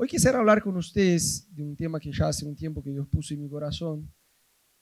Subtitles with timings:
[0.00, 3.08] Hoy quisiera hablar con ustedes de un tema que ya hace un tiempo que Dios
[3.08, 4.08] puso en mi corazón,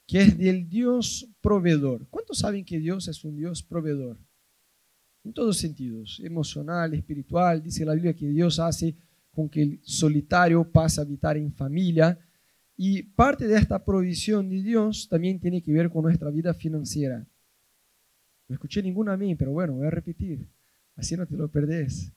[0.06, 2.06] que es del Dios proveedor.
[2.10, 4.18] ¿Cuántos saben que Dios es un Dios proveedor?
[5.24, 7.62] En todos sentidos, emocional, espiritual.
[7.62, 8.94] Dice la Biblia que Dios hace
[9.30, 12.18] con que el solitario pase a habitar en familia.
[12.76, 17.26] Y parte de esta provisión de Dios también tiene que ver con nuestra vida financiera.
[18.48, 20.46] No escuché ningún amén, pero bueno, voy a repetir.
[20.94, 22.12] Así no te lo perdés.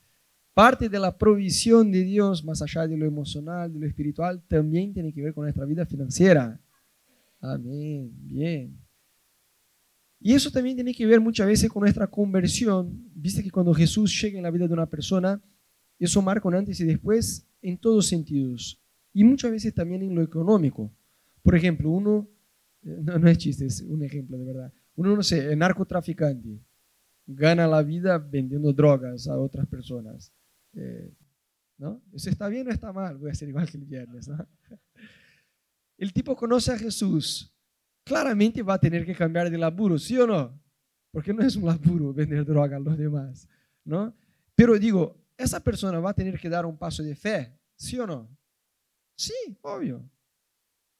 [0.54, 4.94] Parte de la provisión de Dios, más allá de lo emocional, de lo espiritual, también
[4.94, 6.60] tiene que ver con nuestra vida financiera.
[7.40, 8.78] Amén, bien.
[10.20, 13.10] Y eso también tiene que ver muchas veces con nuestra conversión.
[13.16, 15.42] Viste que cuando Jesús llega en la vida de una persona,
[15.98, 18.82] eso marca un antes y después en todos sentidos.
[19.14, 20.92] Y muchas veces también en lo económico.
[21.42, 22.28] Por ejemplo, uno,
[22.84, 24.74] eh, no, no es chiste, es un ejemplo de verdad.
[24.96, 26.60] Uno, no sé, narcotraficante,
[27.26, 30.34] gana la vida vendiendo drogas a otras personas.
[30.74, 31.14] Eh,
[31.78, 32.02] ¿no?
[32.14, 33.18] ¿Eso está bien o está mal?
[33.18, 34.28] Voy a ser igual que el viernes.
[34.28, 34.48] ¿no?
[35.98, 37.54] El tipo conoce a Jesús.
[38.06, 40.60] Claramente va a tener que cambiar de laburo, ¿sí o no?
[41.12, 43.48] Porque no es un laburo vender droga a los demás.
[43.84, 44.16] ¿no?
[44.56, 48.08] Pero digo, esa persona va a tener que dar un paso de fe, ¿sí o
[48.08, 48.30] no?
[49.16, 50.10] Sí, obvio.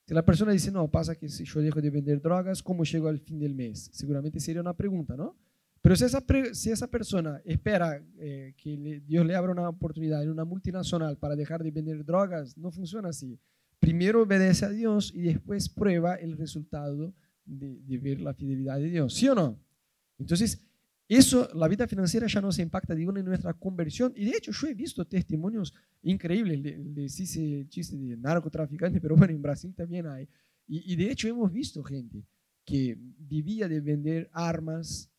[0.06, 3.08] Si la persona dice, no, pasa que si yo dejo de vender drogas, ¿cómo llego
[3.08, 3.90] al fin del mes?
[3.94, 5.38] Seguramente sería una pregunta, ¿no?
[5.82, 10.30] Pero si esa, si esa persona espera eh, que Dios le abra una oportunidad en
[10.30, 13.40] una multinacional para dejar de vender drogas, no funciona así.
[13.80, 17.14] Primero obedece a Dios y después prueba el resultado
[17.46, 19.14] de, de ver la fidelidad de Dios.
[19.14, 19.58] ¿Sí o no?
[20.18, 20.62] Entonces,
[21.10, 24.14] eso, la vida financiera ya no se impacta, digo, en nuestra conversión.
[24.16, 26.60] Y de hecho, yo he visto testimonios increíbles.
[26.62, 30.28] Les hice chiste de narcotraficante, pero bueno, en Brasil también hay.
[30.68, 32.24] Y de hecho, hemos visto gente
[32.64, 35.10] que vivía de vender armas,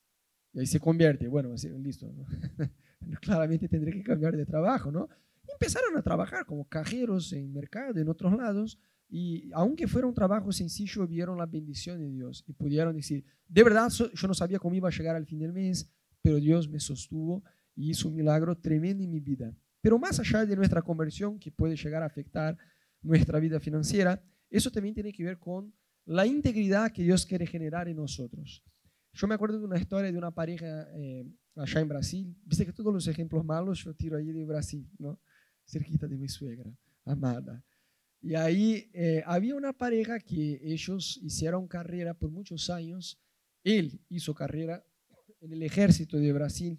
[0.53, 2.13] y ahí se convierte, bueno, listo,
[3.21, 5.09] claramente tendré que cambiar de trabajo, ¿no?
[5.47, 8.79] Y empezaron a trabajar como cajeros en mercado, en otros lados,
[9.09, 13.65] y aunque fuera un trabajo sencillo, vieron la bendición de Dios y pudieron decir, de
[13.65, 15.91] verdad, yo no sabía cómo iba a llegar al fin del mes,
[16.23, 17.43] pero Dios me sostuvo
[17.75, 19.53] y hizo un milagro tremendo en mi vida.
[19.81, 22.57] Pero más allá de nuestra conversión, que puede llegar a afectar
[23.03, 25.73] nuestra vida financiera, eso también tiene que ver con
[26.05, 28.63] la integridad que Dios quiere generar en nosotros.
[29.13, 31.27] Yo me acuerdo de una historia de una pareja eh,
[31.57, 32.37] allá en Brasil.
[32.45, 35.21] Viste que todos los ejemplos malos yo tiro ahí de Brasil, ¿no?
[35.65, 36.71] Cerquita de mi suegra,
[37.05, 37.63] amada.
[38.23, 43.19] Y ahí eh, había una pareja que ellos hicieron carrera por muchos años.
[43.65, 44.85] Él hizo carrera
[45.41, 46.79] en el ejército de Brasil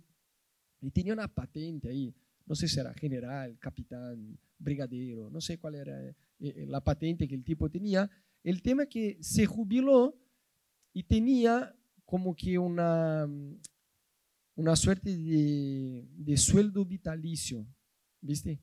[0.79, 2.13] y tenía una patente ahí.
[2.45, 7.35] No sé si era general, capitán, brigadero, no sé cuál era eh, la patente que
[7.35, 8.09] el tipo tenía.
[8.43, 10.15] El tema es que se jubiló
[10.93, 11.75] y tenía
[12.11, 13.25] como que una,
[14.55, 17.65] una suerte de, de sueldo vitalicio,
[18.19, 18.59] ¿viste?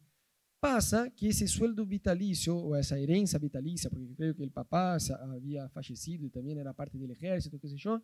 [0.61, 4.99] Pasa que ese sueldo vitalicio o esa herencia vitalicia, porque creo que el papá
[5.35, 8.03] había fallecido y también era parte del ejército, qué sé yo,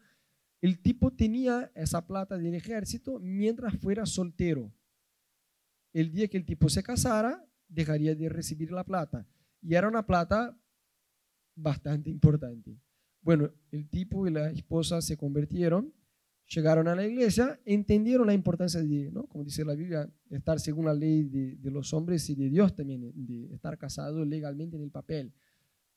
[0.62, 4.72] el tipo tenía esa plata del ejército mientras fuera soltero.
[5.92, 9.26] El día que el tipo se casara, dejaría de recibir la plata.
[9.60, 10.58] Y era una plata
[11.54, 12.78] bastante importante.
[13.24, 15.94] Bueno, el tipo y la esposa se convirtieron,
[16.46, 19.26] llegaron a la iglesia, entendieron la importancia de, ¿no?
[19.26, 23.10] como dice la Biblia, estar según la ley de, los hombres y de Dios también,
[23.14, 25.32] de estar casado legalmente en el papel.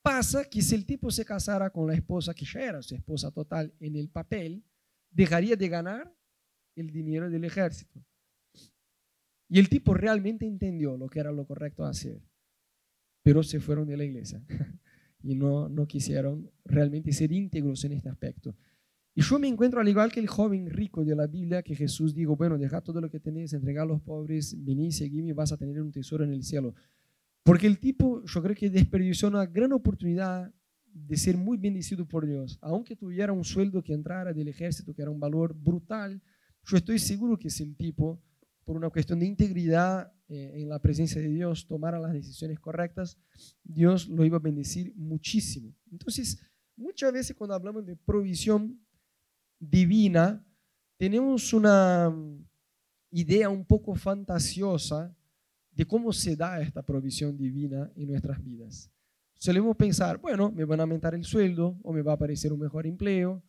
[0.01, 3.29] Pasa que si el tipo se casara con la esposa, que ya era su esposa
[3.29, 4.63] total en el papel,
[5.11, 6.15] dejaría de ganar
[6.75, 8.01] el dinero del ejército.
[9.49, 12.21] Y el tipo realmente entendió lo que era lo correcto hacer,
[13.21, 14.41] pero se fueron de la iglesia.
[15.27, 18.55] y no, no quisieron realmente ser íntegros en este aspecto.
[19.13, 22.13] Y yo me encuentro al igual que el joven rico de la Biblia, que Jesús
[22.13, 25.57] dijo, bueno, deja todo lo que tenéis, entrega a los pobres, vení, seguime vas a
[25.57, 26.73] tener un tesoro en el cielo.
[27.43, 30.53] Porque el tipo, yo creo que desperdició una gran oportunidad
[30.93, 32.57] de ser muy bendecido por Dios.
[32.61, 36.21] Aunque tuviera un sueldo que entrara del ejército, que era un valor brutal,
[36.63, 38.21] yo estoy seguro que si el tipo,
[38.63, 43.18] por una cuestión de integridad, eh, en la presencia de Dios tomara las decisiones correctas,
[43.63, 45.74] Dios lo iba a bendecir muchísimo.
[45.89, 46.38] Entonces,
[46.75, 48.77] muchas veces cuando hablamos de provisión
[49.57, 50.45] divina,
[50.97, 52.45] tenemos una mm,
[53.12, 55.15] idea un poco fantasiosa
[55.71, 58.91] de cómo se da esta provisión divina en nuestras vidas.
[59.35, 62.59] Solemos pensar, bueno, me van a aumentar el sueldo o me va a aparecer un
[62.59, 63.41] mejor empleo,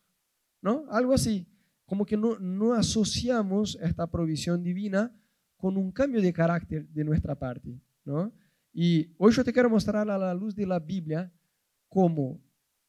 [0.61, 0.85] ¿no?
[0.91, 1.47] Algo así.
[1.85, 5.11] Como que no, no asociamos esta provisión divina
[5.59, 7.77] con un cambio de carácter de nuestra parte.
[8.05, 8.31] ¿no?
[8.71, 11.29] Y hoy yo te quiero mostrar a la luz de la Biblia
[11.89, 12.41] cómo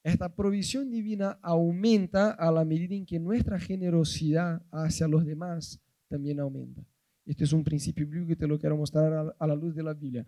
[0.05, 6.39] esta provisión divina aumenta a la medida en que nuestra generosidad hacia los demás también
[6.39, 6.81] aumenta.
[7.27, 9.93] Este es un principio bíblico que te lo quiero mostrar a la luz de la
[9.93, 10.25] Biblia.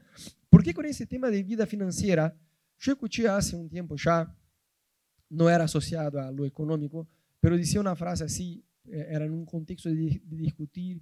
[0.50, 2.36] ¿Por qué con ese tema de vida financiera?
[2.76, 4.36] Yo escuché hace un tiempo ya,
[5.30, 7.08] no era asociado a lo económico,
[7.38, 11.00] pero decía una frase así, eh, era en un contexto de, discutir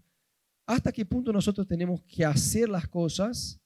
[0.70, 3.60] hasta qué punto nosotros tenemos que hacer las cosas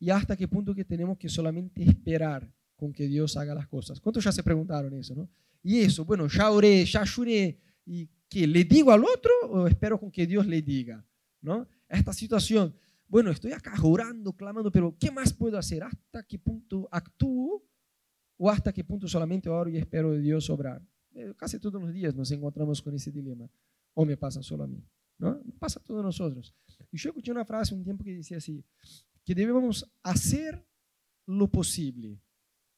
[0.00, 4.00] y hasta qué punto que tenemos que solamente esperar con que Dios haga las cosas.
[4.00, 5.14] ¿Cuántos ya se preguntaron eso?
[5.14, 5.28] No?
[5.62, 8.46] Y eso, bueno, ya oré, ya lloré, ¿y qué?
[8.48, 11.06] ¿Le digo al otro o espero con que Dios le diga?
[11.40, 11.68] ¿No?
[11.88, 12.74] Esta situación,
[13.06, 15.84] bueno, estoy acá orando, clamando, pero ¿qué más puedo hacer?
[15.84, 17.64] ¿Hasta qué punto actúo
[18.36, 20.82] o hasta qué punto solamente oro y espero de Dios obrar?
[21.14, 23.48] Eh, casi todos los días nos encontramos con ese dilema.
[23.94, 24.82] ¿O me pasa solo a mí?
[25.18, 25.40] ¿No?
[25.58, 26.54] Pasa a todos nosotros.
[26.90, 28.64] Y yo escuché una frase un tiempo que decía así,
[29.24, 30.64] que debemos hacer
[31.26, 32.20] lo posible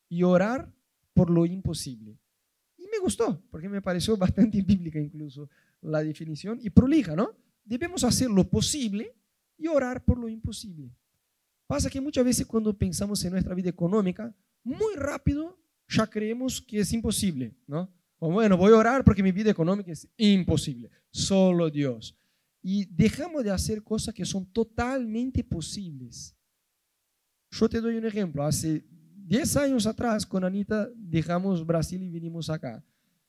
[0.09, 0.73] y orar
[1.13, 2.19] por lo imposible.
[2.77, 5.49] Y me gustó, porque me pareció bastante bíblica incluso
[5.83, 7.31] la definición y prolija, ¿no?
[7.65, 9.15] Debemos hacer lo posible
[9.59, 10.91] y orar por lo imposible.
[11.67, 16.81] Pasa que muchas veces cuando pensamos en nuestra vida económica, muy rápido ya creemos que
[16.81, 17.91] es imposible, ¿no?
[18.19, 22.17] O bueno, voy a orar porque mi vida económica es imposible, solo Dios.
[22.69, 26.35] Y dejamos de hacer cosas que son totalmente posibles.
[27.49, 28.43] Yo te doy un ejemplo.
[28.43, 28.85] Hace
[29.25, 32.85] 10 años atrás con Anita dejamos Brasil y vinimos acá.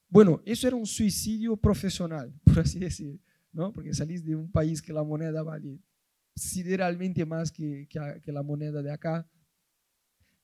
[0.09, 3.71] Bueno, eso era un suicidio profesional, por así decir, ¿no?
[3.71, 5.79] Porque salís de un país que la moneda vale
[6.35, 9.29] sideralmente más que, que, la moneda de acá,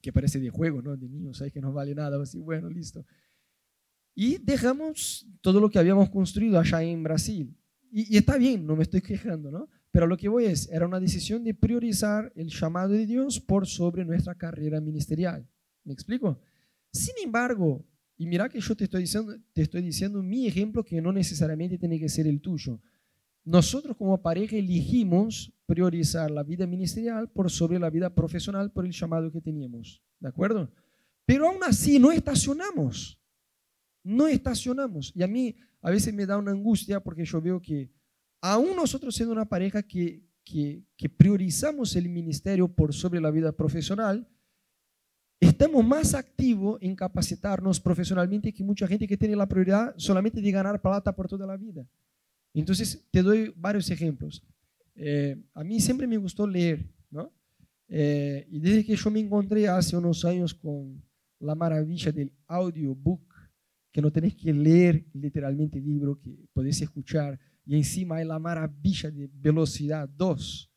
[0.02, 0.96] que parece de juego, ¿no?
[0.96, 3.04] De niños, hay que no vale nada, así, bueno, listo.
[4.14, 7.58] Y dejamos todo lo que habíamos construido allá en Brasil.
[7.96, 9.70] Y, y, está bien, no me estoy quejando, ¿no?
[9.92, 13.68] Pero lo que voy es, era una decisión de priorizar el llamado de Dios por
[13.68, 15.48] sobre nuestra carrera ministerial.
[15.84, 16.40] ¿Me explico?
[16.92, 17.86] Sin embargo,
[18.18, 21.78] y mira que yo te estoy diciendo, te estoy diciendo mi ejemplo que no necesariamente
[21.78, 22.82] tiene que ser el tuyo.
[23.44, 28.94] Nosotros como pareja elegimos priorizar la vida ministerial por sobre la vida profesional por el
[28.94, 30.02] llamado que teníamos.
[30.20, 30.72] ¿De acuerdo?
[31.26, 33.20] Pero aún así no estacionamos.
[34.04, 35.12] No estacionamos.
[35.16, 37.92] Y a mí a veces me da una angustia porque yo veo que
[38.42, 44.26] aún nosotros siendo una pareja que, que, priorizamos el ministerio por sobre la vida profesional,
[45.42, 50.52] estamos más activos en capacitarnos profesionalmente que mucha gente que tiene la prioridad solamente de
[50.52, 51.86] ganar plata por toda la vida.
[52.54, 54.42] Entonces, te doy varios ejemplos.
[54.96, 57.34] Eh, a mí siempre me gustó leer, ¿no?
[57.90, 61.04] Eh, y desde que yo me encontré hace unos años con
[61.40, 63.33] la maravilla del audiobook,
[63.94, 68.40] que no tenés que leer literalmente el libro, que podés escuchar, y encima hay la
[68.40, 70.72] maravilla de velocidad 2.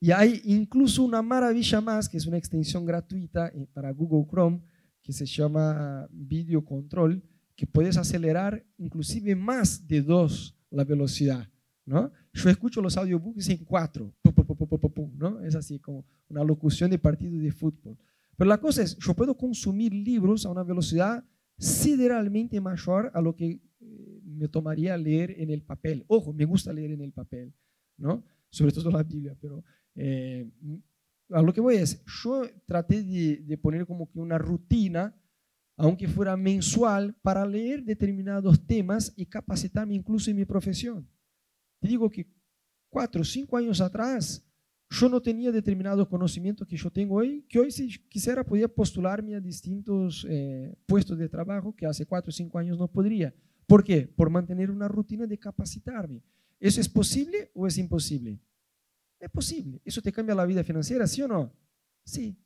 [0.00, 4.62] Y hay incluso una maravilla más, que es una extensión gratuita eh, para Google Chrome,
[5.02, 7.22] que se llama Video Control,
[7.54, 11.46] que puedes acelerar inclusive más de 2 la velocidad.
[11.84, 12.10] ¿no?
[12.32, 14.14] Yo escucho los audiobooks en 4,
[15.18, 15.40] ¿no?
[15.40, 17.98] es así como una locución de partido de fútbol.
[18.36, 21.22] Pero la cosa es, yo puedo consumir libros a una velocidad
[21.58, 23.60] sideralmente mayor a lo que
[24.24, 26.04] me tomaría leer en el papel.
[26.08, 27.52] Ojo, me gusta leer en el papel,
[27.96, 28.24] ¿no?
[28.50, 29.64] Sobre todo la Biblia, pero
[29.94, 30.50] eh,
[31.30, 35.16] a lo que voy es, yo traté de, de poner como que una rutina,
[35.76, 41.08] aunque fuera mensual, para leer determinados temas y capacitarme incluso en mi profesión.
[41.80, 42.26] Te digo que
[42.90, 44.44] cuatro o cinco años atrás,
[44.92, 49.34] yo no tenía determinados conocimientos que yo tengo hoy, que hoy si quisiera podía postularme
[49.34, 53.34] a distintos eh, puestos de trabajo que hace cuatro o cinco años no podría.
[53.66, 54.06] ¿Por qué?
[54.06, 56.22] Por mantener una rutina de capacitarme.
[56.60, 58.38] ¿Eso es posible o es imposible?
[59.18, 59.80] Es posible.
[59.82, 61.50] ¿Eso te cambia la vida financiera, sí o no?
[62.04, 62.36] Sí.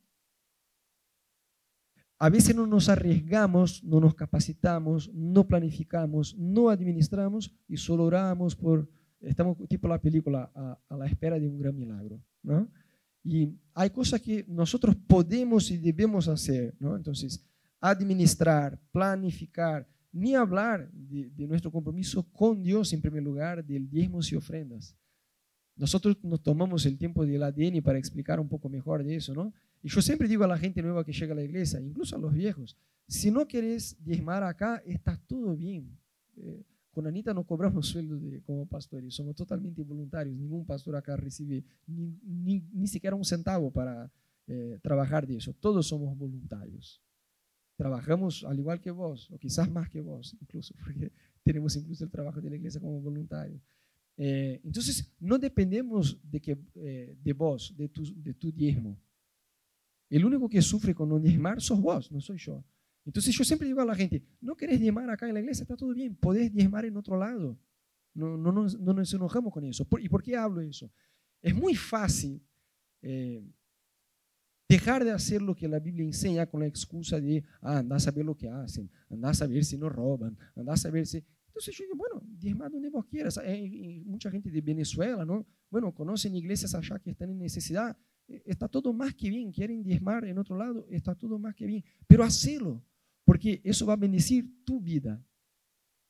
[2.18, 8.54] A veces no nos arriesgamos, no nos capacitamos, no planificamos, no administramos y solo oramos
[8.54, 8.88] por,
[9.26, 12.20] estamos tipo la película, a, a la espera de un gran milagro.
[12.42, 12.68] ¿no?
[13.22, 16.74] Y hay cosas que nosotros podemos y debemos hacer.
[16.78, 16.96] ¿no?
[16.96, 17.44] Entonces,
[17.80, 24.36] administrar, planificar, ni hablar de, nuestro compromiso con Dios en primer lugar, del diezmos y
[24.36, 24.96] ofrendas.
[25.76, 29.52] Nosotros nos tomamos el tiempo del ADN para explicar un poco mejor de eso, ¿no?
[29.82, 32.18] Y yo siempre digo a la gente nueva que llega a la iglesia, incluso a
[32.18, 35.98] los viejos, si no querés diezmar acá, está todo bien.
[36.38, 36.64] Eh,
[36.96, 41.62] con Anita no cobramos sueldo de, como pastores, somos totalmente voluntarios, ningún pastor acá recibe
[41.86, 44.10] ni, ni, siquiera un centavo para
[44.46, 47.02] eh, trabajar de eso, todos somos voluntarios
[47.76, 51.12] trabajamos al igual que vos, o quizás más que vos, incluso, porque
[51.42, 53.60] tenemos incluso el trabajo de la iglesia como voluntario.
[54.16, 58.98] Eh, entonces, no dependemos de, que, eh, de vos, de tu, de tu diezmo.
[60.08, 62.64] El único que sufre con no diezmar sos vos, no soy yo.
[63.06, 65.76] Entonces yo siempre digo a la gente, no querés diezmar acá en la iglesia, está
[65.76, 67.58] todo bien, podés diezmar en otro lado.
[68.12, 69.86] no, no, nos, no nos enojamos con eso.
[70.00, 70.90] ¿Y por qué hablo eso?
[71.40, 72.42] Es muy fácil
[73.02, 73.40] eh,
[74.68, 78.00] dejar de hacer lo que la Biblia enseña con la excusa de, ah, anda a
[78.00, 81.22] saber lo que hacen, anda a saber si no roban, anda a saber si...
[81.46, 83.40] Entonces yo digo, bueno, diezma donde vos quieras.
[84.04, 85.46] Mucha gente de Venezuela, ¿no?
[85.70, 87.96] Bueno, conocen iglesias allá que están en necesidad.
[88.28, 89.52] Eh, está todo más que bien.
[89.52, 91.84] Quieren diezmar en otro lado, está todo más que bien.
[92.06, 92.84] Pero hacelo,
[93.26, 95.20] porque eso va a bendecir tu vida.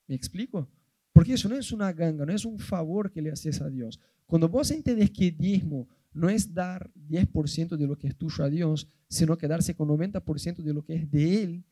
[0.06, 0.68] ¿Me explico?
[1.12, 3.98] Porque eso no es una ganga, no es un favor que le haces a Dios.
[4.26, 8.50] Cuando vos entendés que diezmo no es dar 10% de lo que es tuyo a
[8.50, 11.64] Dios, sino quedarse con 90% de lo que es de Él,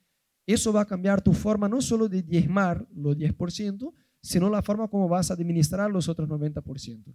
[0.46, 4.88] eso va a cambiar tu forma no solo de diezmar los 10%, sino la forma
[4.88, 7.14] como vas a administrar los otros 90%.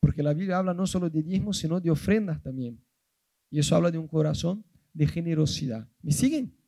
[0.00, 2.78] Porque la Biblia habla no solo de diezmos, sino de ofrendas también.
[3.50, 5.88] Y eso habla de un corazón de generosidad.
[6.02, 6.59] ¿Me siguen?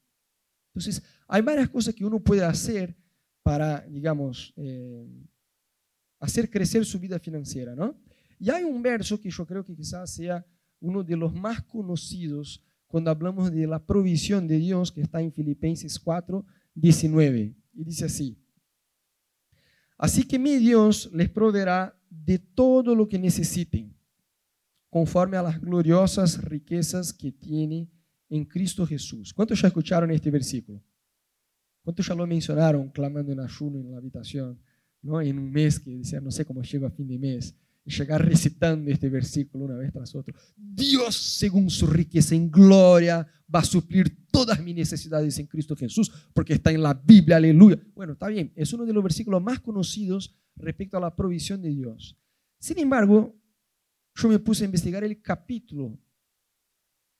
[0.74, 2.96] Entonces, hay varias cosas que uno puede hacer
[3.42, 5.06] para, digamos, eh,
[6.18, 8.00] hacer crecer su vida financiera, ¿no?
[8.38, 10.44] Y hay un verso que yo creo que quizás sea
[10.80, 15.32] uno de los más conocidos cuando hablamos de la provisión de Dios, que está en
[15.32, 17.54] Filipenses 4, 19.
[17.74, 18.38] Y dice así,
[19.98, 23.94] así que mi Dios les proveerá de todo lo que necesiten,
[24.90, 27.88] conforme a las gloriosas riquezas que tiene
[28.36, 29.32] en Cristo Jesús.
[29.34, 30.82] ¿Cuántos ya escucharon este versículo?
[31.82, 34.58] ¿Cuántos ya lo mencionaron clamando en ayuno en la habitación?
[35.02, 35.20] ¿no?
[35.20, 38.24] En un mes que decía, no sé cómo llego a fin de mes y llegar
[38.24, 40.34] recitando este versículo una vez tras otro.
[40.56, 46.10] Dios, según su riqueza en gloria, va a suplir todas mis necesidades en Cristo Jesús,
[46.32, 47.78] porque está en la Biblia, aleluya.
[47.94, 51.70] Bueno, está bien, es uno de los versículos más conocidos respecto a la provisión de
[51.70, 52.16] Dios.
[52.58, 53.36] Sin embargo,
[54.14, 55.98] yo me puse a investigar el capítulo,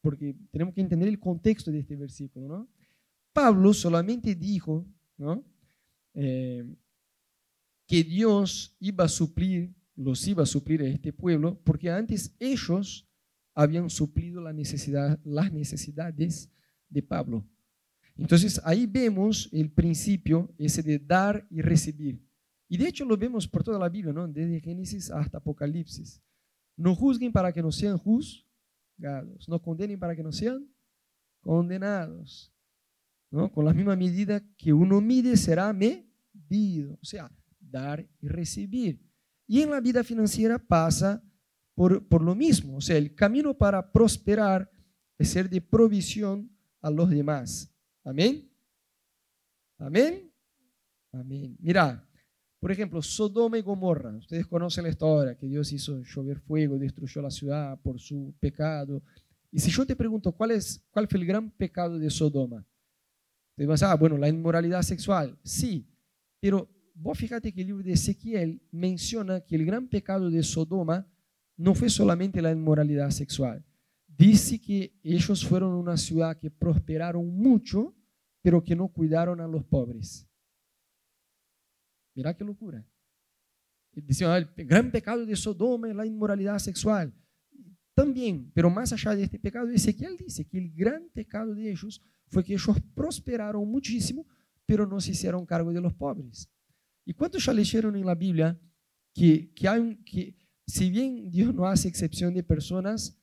[0.03, 2.69] porque tenemos que entender el contexto de este versículo, ¿no?
[3.33, 4.85] Pablo solamente dijo,
[5.17, 5.43] ¿no?
[6.13, 6.67] Eh,
[7.87, 13.09] que Dios iba a suplir los iba a suplir a este pueblo, porque antes ellos
[13.55, 14.55] habían suplido las
[15.53, 16.51] necesidades
[16.89, 17.47] de Pablo.
[18.17, 22.23] Entonces ahí vemos el principio ese de dar y recibir.
[22.69, 24.27] Y de hecho lo vemos por toda la Biblia, ¿no?
[24.27, 26.23] desde Génesis hasta Apocalipsis.
[26.77, 27.99] No juzguen para que no sean
[29.49, 30.67] no condenen para que no sean
[31.41, 32.53] condenados.
[33.31, 33.51] ¿no?
[33.51, 39.01] Con la misma medida que uno mide será medido, o sea, dar y recibir.
[39.47, 41.23] Y en la vida financiera pasa
[41.75, 42.77] por, por lo mismo.
[42.77, 44.71] O sea, el camino para prosperar
[45.19, 47.73] es ser de provisión a los demás.
[48.05, 48.51] Amén.
[49.79, 50.31] Amén.
[51.13, 51.57] Amén.
[51.61, 52.07] Mira,
[52.63, 54.15] por ejemplo, Sodoma y Gomorra.
[54.15, 59.03] Ustedes conocen la historia, que Dios hizo llover fuego, destruyó la ciudad por su pecado.
[59.51, 62.65] Y si yo te pregunto, ¿cuál, es, cuál fue el gran pecado de Sodoma?
[63.57, 65.37] Te vas ah, bueno, la inmoralidad sexual.
[65.43, 65.89] Sí,
[66.39, 71.05] pero vos fíjate que el libro de Ezequiel menciona que el gran pecado de Sodoma
[71.57, 73.65] no fue solamente la inmoralidad sexual.
[74.07, 77.93] Dice que ellos fueron una ciudad que prosperaron mucho,
[78.41, 80.29] pero que no cuidaron a los pobres.
[82.15, 82.85] Mira qué locura.
[83.93, 87.13] Dice, ah, el gran pecado de Sodoma es la inmoralidad sexual.
[87.95, 92.01] También, pero más allá de este pecado, Ezequiel dice que el gran pecado de ellos
[92.29, 94.27] fue que ellos prosperaron muchísimo,
[94.65, 96.49] pero no se hicieron cargo de los pobres.
[97.05, 98.59] ¿Y cuántos ya leyeron en la Biblia
[99.13, 103.19] que, que, hay que si bien Dios no hace excepción de personas,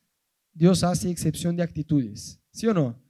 [0.54, 2.40] Dios hace excepción de actitudes?
[2.52, 3.02] ¿Sí o no?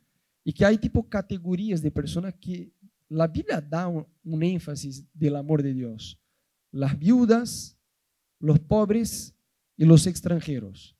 [0.45, 2.73] Y que hay tipo categorías de personas que
[3.09, 4.05] la Biblia da un,
[4.43, 6.19] énfasis del amor de Dios.
[6.71, 7.77] Las viudas,
[8.39, 9.35] los pobres
[9.75, 10.95] y los extranjeros.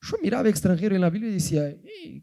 [0.00, 1.76] Yo miraba extranjero en la Biblia y decía,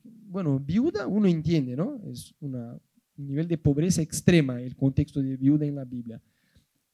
[0.03, 2.01] bueno, viuda uno entiende, ¿no?
[2.05, 2.79] Es un
[3.15, 6.21] nivel de pobreza extrema el contexto de viuda en la Biblia.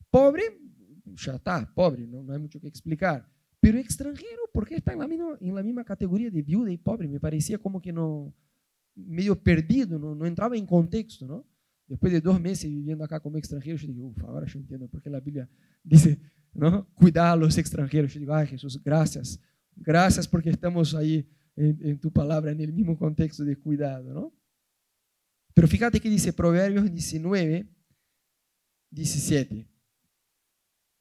[0.10, 0.44] Pobre,
[1.06, 3.28] ya está, pobre, no, hay mucho que explicar.
[3.60, 6.78] Pero extranjero, ¿por qué está en la, misma, en la misma categoría de viuda y
[6.78, 7.08] pobre?
[7.08, 8.34] Me parecía como que no,
[8.96, 11.46] medio perdido, no, no entraba en contexto, ¿no?
[11.88, 15.02] Después de dos meses viviendo acá como extranjero, yo digo, uff, ahora yo entiendo por
[15.02, 15.48] qué la Biblia
[15.84, 16.20] dice,
[16.54, 16.88] ¿no?
[16.96, 18.14] Cuidar a los extranjeros.
[18.14, 19.40] Yo digo, ay Jesús, gracias.
[19.76, 24.34] Gracias porque estamos ahí en, en, tu palabra, en el mismo contexto de cuidado, ¿no?
[25.54, 27.68] Pero fíjate que dice Proverbios 19,
[28.90, 29.68] 17.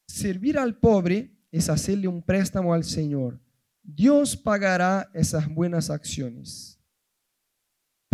[0.06, 3.40] Servir al pobre es hacerle un préstamo al Señor.
[3.82, 6.80] Dios pagará esas buenas acciones.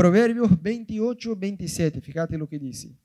[0.01, 2.99] Proverbios 28, 27, fíjate lo que dice.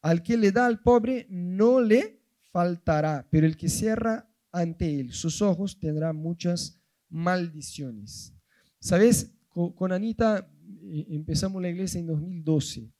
[0.00, 2.18] Al que le da al pobre no le
[2.50, 8.32] faltará, pero el que cierra ante él sus ojos tendrá muchas maldiciones.
[8.78, 9.34] ¿Sabes?
[9.50, 10.50] Con, Anita
[10.84, 12.90] eh, empezamos la iglesia en 2012.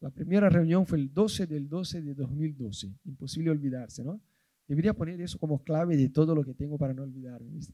[0.00, 2.92] La primera reunión fue el 12 del 12 de 2012.
[3.04, 4.20] Imposible olvidarse, ¿no?
[4.68, 7.52] Debería poner eso como clave de todo lo que tengo para no olvidarme.
[7.52, 7.72] ¿viste?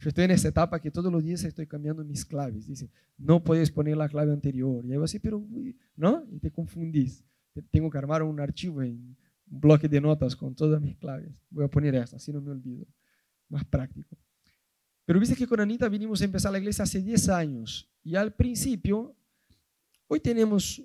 [0.00, 2.66] Yo estoy en esa etapa que todos los días estoy cambiando mis claves.
[2.66, 2.88] Dice,
[3.18, 4.82] no puedes poner la clave anterior.
[4.86, 5.46] Y ahí vas pero,
[5.94, 6.24] ¿no?
[6.32, 7.22] Y te confundís.
[7.70, 9.14] Tengo que armar un archivo en
[9.50, 11.30] un bloque de notas con todas mis claves.
[11.50, 12.86] Voy a poner esta, así no me olvido.
[13.50, 14.16] Más práctico.
[15.04, 17.86] Pero viste que con Anita vinimos a empezar la iglesia hace 10 años.
[18.02, 19.14] Y al principio,
[20.06, 20.82] hoy tenemos,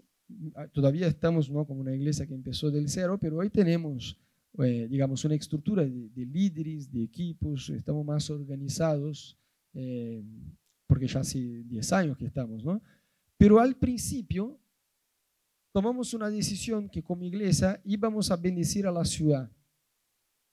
[0.74, 1.66] todavía estamos ¿no?
[1.66, 4.20] como una iglesia que empezó del cero, pero hoy tenemos
[4.60, 9.38] eh, digamos, una estructura de, líderes, de equipos, estamos más organizados,
[9.74, 10.24] eh,
[10.88, 12.82] porque ya hace 10 años que estamos, ¿no?
[13.38, 14.58] Pero al principio
[15.74, 19.52] tomamos una decisión que como iglesia íbamos a bendecir a la ciudad,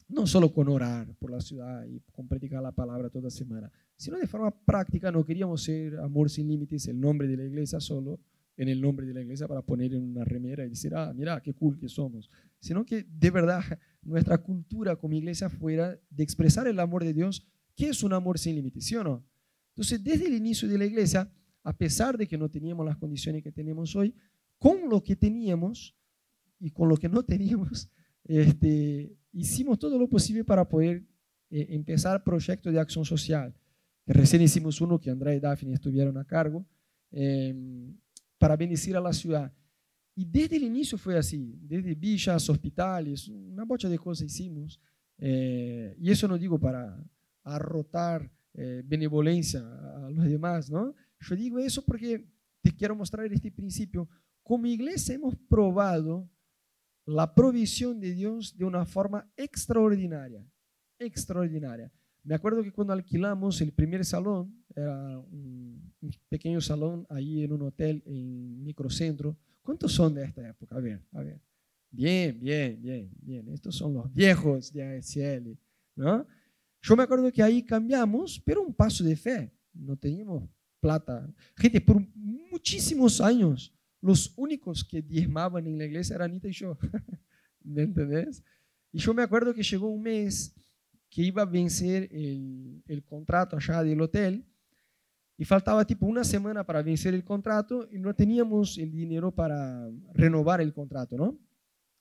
[0.09, 4.19] no solo con orar por la ciudad y con predicar la palabra toda semana, sino
[4.19, 8.19] de forma práctica, no queríamos ser amor sin límites, el nombre de la iglesia solo,
[8.63, 11.41] en el nombre de la iglesia para poner en una remera y decir, ah, mira,
[11.43, 13.63] qué cool que somos, sino que de verdad
[14.03, 18.39] nuestra cultura como iglesia fuera de expresar el amor de Dios, que es un amor
[18.39, 19.25] sin límites, ¿sí o no?
[19.71, 21.31] Entonces, desde el inicio de la iglesia,
[21.65, 24.15] a pesar de que no teníamos las condiciones que tenemos hoy,
[24.59, 25.97] con lo que teníamos
[26.61, 27.89] y con lo que no teníamos,
[28.25, 31.05] este, hicimos todo lo posible para poder
[31.51, 33.55] eh, empezar proyectos de acción social.
[34.07, 36.67] Recién hicimos uno que Andrea y Daphne estuvieron a cargo,
[37.11, 37.97] em,
[38.43, 39.53] para bendecir a la ciudad.
[40.17, 44.81] Y desde el inicio fue así, desde villas, hospitales, una bocha de cosas hicimos.
[45.17, 47.01] Eh, y eso no digo para
[47.45, 50.93] arrotar eh, benevolencia a los demás, ¿no?
[51.21, 52.27] Yo digo eso porque
[52.61, 54.09] te quiero mostrar este principio.
[54.43, 56.29] Como iglesia hemos probado
[57.07, 60.45] la provisión de Dios de una forma extraordinaria,
[60.99, 61.93] extraordinaria.
[62.25, 65.93] Me acuerdo que cuando alquilamos el primer salón, era un,
[66.29, 69.37] pequeño salón ahí en un hotel en microcentro.
[69.63, 70.77] ¿Cuántos son de esta época?
[70.77, 71.41] A ver, a ver.
[71.91, 73.49] Bien, bien, bien, bien.
[73.49, 75.59] Estos son los viejos de ASL,
[75.97, 76.27] ¿no?
[76.81, 79.53] Yo me acuerdo que ahí cambiamos, pero un paso de fe.
[79.75, 80.49] No teníamos
[80.81, 81.33] plata.
[81.57, 86.77] Gente, por muchísimos años, los únicos que diezmaban en la iglesia eran Anita y yo.
[87.63, 88.43] ¿Me entendés?
[88.91, 90.55] Y yo me acuerdo que llegó un mes
[91.13, 94.47] que iba a vencer el, el contrato allá del hotel
[95.37, 99.91] y faltaba tipo una semana para vencer el contrato y no teníamos el dinero para
[100.15, 101.39] renovar el contrato, ¿no?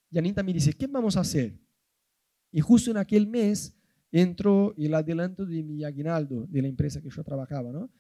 [0.10, 1.60] Y Anita me dice, ¿qué vamos a hacer?
[2.54, 3.76] Y justo en aquel mes
[4.13, 7.91] entró el adelanto de mi aguinaldo de la empresa que yo trabajaba, ¿no?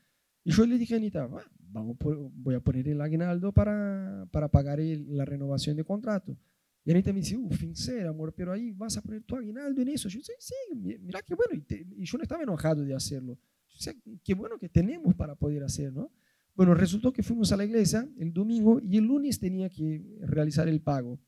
[0.45, 4.47] Y yo le dije a Anita, ah, vamos voy a poner el aguinaldo para, para
[4.47, 6.37] pagar la renovación de contrato.
[6.83, 9.89] Y Anita me dice, uff, en amor, pero ahí vas a poner tu aguinaldo en
[9.89, 10.09] eso.
[10.09, 10.55] Yo sí, sí,
[10.99, 11.53] mira qué bueno.
[11.53, 13.37] Y, yo no estaba enojado de hacerlo.
[13.67, 13.91] Yo
[14.23, 16.11] qué bueno que tenemos para poder hacer, ¿no?
[16.55, 20.67] Bueno, resultó que fuimos a la iglesia el domingo y el lunes tenía que realizar
[20.67, 21.19] el pago.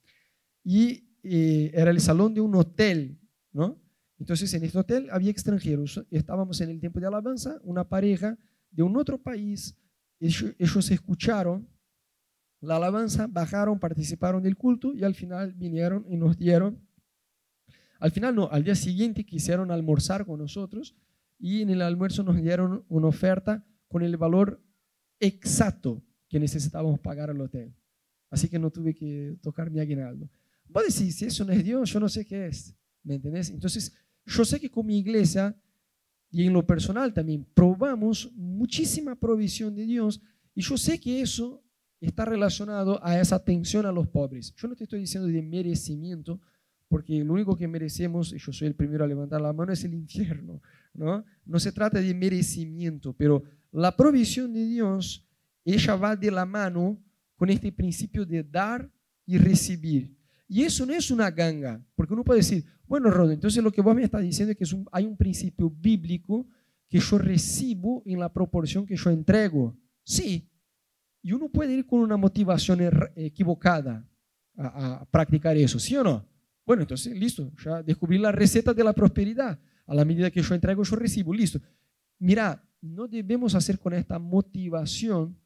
[0.63, 3.19] Y eh, era el salón de un hotel,
[3.51, 3.79] ¿no?
[4.19, 6.03] Entonces en este hotel había extranjeros.
[6.09, 8.37] Estábamos en el tiempo de alabanza, una pareja
[8.71, 9.77] de un otro país.
[10.19, 11.67] Ellos, ellos escucharon
[12.63, 16.79] la alabanza, bajaron, participaron del culto y al final vinieron y nos dieron,
[17.99, 20.95] al final no, al día siguiente quisieron almorzar con nosotros
[21.37, 24.63] y en el almuerzo nos dieron una oferta con el valor
[25.19, 27.75] exacto que necesitábamos pagar al hotel.
[28.29, 30.29] Así que no tuve que tocar mi aguinaldo.
[30.67, 32.73] Vos decís, si eso no es Dios, yo no sé qué es.
[33.03, 33.49] ¿Me entendés?
[33.49, 33.93] Entonces,
[34.25, 35.55] yo sé que con mi iglesia
[36.31, 40.21] y en lo personal también probamos muchísima provisión de Dios
[40.55, 41.62] y yo sé que eso
[42.07, 44.53] está relacionado a esa atención a los pobres.
[44.55, 46.39] Yo no te estoy diciendo de merecimiento,
[46.87, 49.83] porque lo único que merecemos, y yo soy el primero a levantar la mano, es
[49.83, 50.61] el infierno.
[50.93, 51.25] ¿no?
[51.45, 55.25] no se trata de merecimiento, pero la provisión de Dios,
[55.65, 56.99] ella va de la mano
[57.35, 58.89] con este principio de dar
[59.25, 60.15] y recibir.
[60.47, 63.81] Y eso no es una ganga, porque uno puede decir, bueno, Rodo, entonces lo que
[63.81, 66.45] vos me estás diciendo es que hay un principio bíblico
[66.87, 69.75] que yo recibo en la proporción que yo entrego.
[70.03, 70.47] Sí,
[71.23, 74.05] y uno puede ir con una motivación er, equivocada
[74.57, 76.25] a, practicar eso, ¿sí o no?
[76.65, 79.57] Bueno, entonces, listo, ya descubrí la receta de la prosperidad.
[79.85, 81.59] A la medida que yo entrego, yo recibo, listo.
[82.19, 85.37] Mira, no debemos hacer con esta motivación,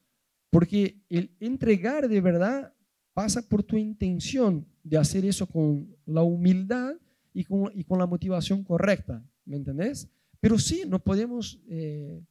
[0.49, 2.73] porque el entregar de verdad
[3.13, 6.95] pasa por tu intención de hacer eso con la humildad
[7.33, 10.07] y con, y con la motivación correcta, ¿me entendés?
[10.39, 12.21] Pero sí, no podemos eh,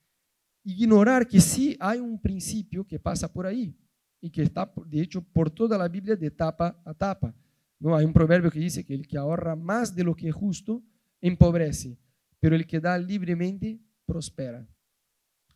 [0.67, 3.77] ignorar que sí hay un principio que pasa por ahí
[4.21, 7.33] y que está, de hecho, por toda la Biblia de tapa a tapa.
[7.79, 7.95] ¿no?
[7.95, 10.83] Hay un proverbio que dice que el que ahorra más de lo que es justo
[11.21, 11.99] empobrece,
[12.41, 14.67] pero el que da libremente prospera.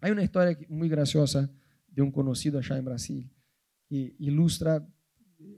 [0.01, 1.51] Hay una historia muy graciosa
[1.89, 3.31] de un conocido allá en Brasil
[3.89, 4.87] que ilustra,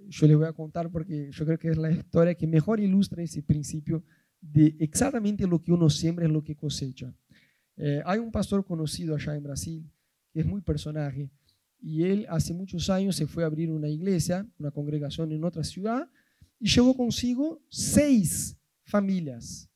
[0.09, 3.23] yo le voy a contar porque yo creo que es la historia que mejor ilustra
[3.23, 4.03] ese principio
[4.41, 7.15] de exactamente lo que uno siembra es lo que cosecha.
[7.77, 9.91] Eh, hay un pastor conocido allá en Brasil
[10.33, 11.31] que es muy personaje
[11.81, 15.65] y él hace muchos años se fue a abrir una iglesia, una congregación en otra
[15.65, 16.09] ciudad
[16.59, 19.69] y llevó consigo seis familias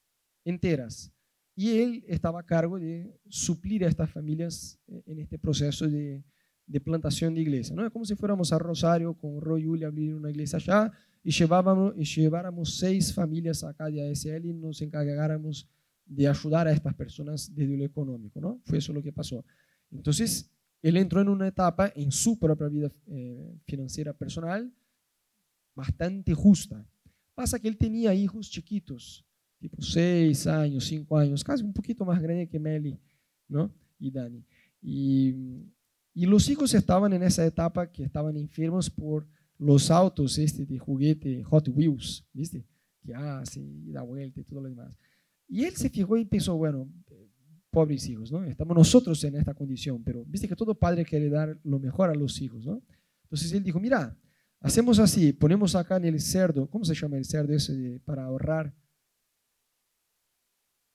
[0.44, 1.12] enteras.
[1.56, 6.22] Y él estaba a cargo de suplir a estas familias eh, en este proceso de,
[6.84, 7.74] plantación de iglesia.
[7.74, 7.84] ¿no?
[7.84, 10.92] Es como si fuéramos a Rosario con Roy Yuli a abrir una iglesia allá
[11.24, 15.68] y, llevábamos, y lleváramos seis familias acá de ASL y nos encargáramos
[16.06, 18.40] de ayudar a estas personas desde lo económico.
[18.40, 18.60] ¿no?
[18.64, 19.44] Fue eso lo que pasó.
[19.90, 20.50] Entonces,
[20.82, 24.72] él entró en una etapa en su propia vida eh, financiera personal
[25.74, 26.84] bastante justa.
[27.34, 29.24] Pasa que él tenía hijos chiquitos,
[29.58, 32.98] tipo seis años, cinco años, casi un poquito más grande que Meli
[33.48, 33.70] ¿no?
[33.98, 34.44] y Dani.
[34.80, 35.34] Y,
[36.14, 39.26] y los hijos estaban en esa etapa que estaban enfermos por
[39.58, 42.64] los autos este de juguete Hot Wheels, ¿viste?
[43.04, 44.94] Que hace y da vuelta y todo lo demás.
[45.48, 46.88] Y él se fijó y pensó, bueno,
[47.70, 48.42] pobres hijos, ¿no?
[48.44, 52.14] Estamos nosotros en esta condición, pero viste que todo padre quiere dar lo mejor a
[52.14, 52.82] los hijos, ¿no?
[53.24, 54.16] Entonces él dijo, mira,
[54.60, 58.74] hacemos así, ponemos acá en el cerdo, ¿cómo se llama el cerdo ese para ahorrar?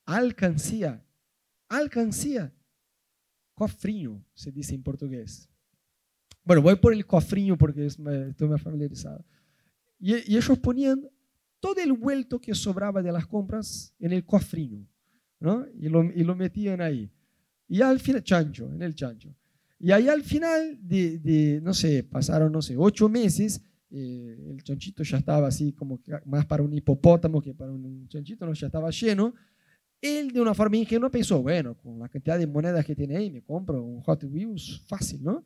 [0.05, 1.05] Alcancía,
[1.67, 2.51] alcancía,
[3.53, 5.47] cofrinho, se dice en portugués.
[6.43, 9.23] Bueno, voy por el cofrinho porque estoy más familiarizado.
[9.99, 11.07] Y, y ellos ponían
[11.61, 14.85] todo el vuelto que sobraba de las compras en el cofrinho.
[15.79, 17.09] Y lo, y lo metían ahí.
[17.67, 19.33] Y al final, chancho, en el chancho.
[19.79, 25.03] Y ahí al final de, no sé, pasaron, no sé, ocho meses, eh, el chanchito
[25.03, 28.91] ya estaba así como más para un hipopótamo que para un chanchito, no, ya estaba
[28.91, 29.33] lleno.
[29.99, 33.31] Él de una forma ingenua pensó, bueno, con la cantidad de monedas que tiene ahí,
[33.31, 35.43] me compro un Hot Wheels fácil, ¿no?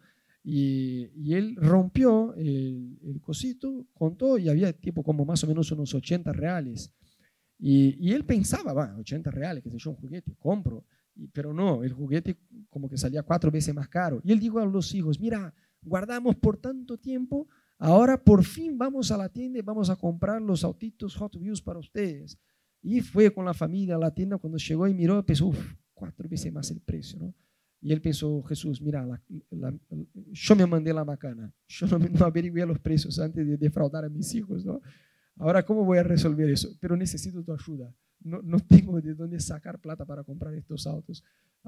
[0.47, 5.71] Y, y él rompió el, el, cosito, contó y había tipo como más o menos
[5.71, 6.93] unos 80 reales.
[7.57, 10.85] Y, él pensaba, va, 80 reales, que se yo, un juguete, compro.
[11.33, 12.37] pero no, el juguete
[12.69, 14.21] como que salía cuatro veces más caro.
[14.23, 17.47] Y él dijo a los hijos, mira, guardamos por tanto tiempo,
[17.79, 21.61] ahora por fin vamos a la tienda y vamos a comprar los autitos Hot Wheels
[21.61, 22.37] para ustedes.
[22.83, 26.29] Y fue con la familia a la tienda, cuando llegó y miró, pensó, uff, cuatro
[26.29, 27.33] veces más el precio, ¿no?
[27.85, 29.05] Y él pensó, Jesús, mira,
[30.31, 34.09] yo me mandé la macana, yo no, no averigué los precios antes de defraudar a
[34.09, 34.81] mis hijos, ¿no?
[35.37, 36.75] Ahora, ¿cómo voy a resolver eso?
[36.79, 37.93] Pero necesito tu ayuda.
[38.21, 41.23] No, no tengo de dónde sacar plata para comprar estos autos.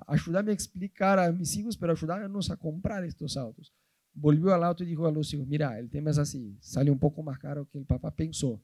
[0.07, 3.71] Ayúdame a explicar a mis hijos, pero ayúdanos a comprar estos autos.
[4.11, 6.97] Volvió al auto y dijo a los hijos, mira, el tema es así, sale un
[6.97, 8.59] poco más caro que el papá pensó,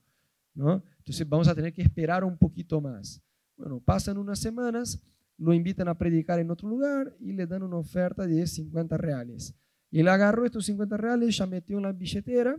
[0.55, 0.83] ¿no?
[0.97, 3.21] Entonces vamos a tener que esperar un poquito más.
[3.55, 4.99] Bueno, pasan unas semanas,
[5.43, 9.53] lo invitan a predicar en otro lugar y le dan una oferta de 50 reales.
[9.91, 12.57] Él agarró estos 50 reales, ya metió en la billetera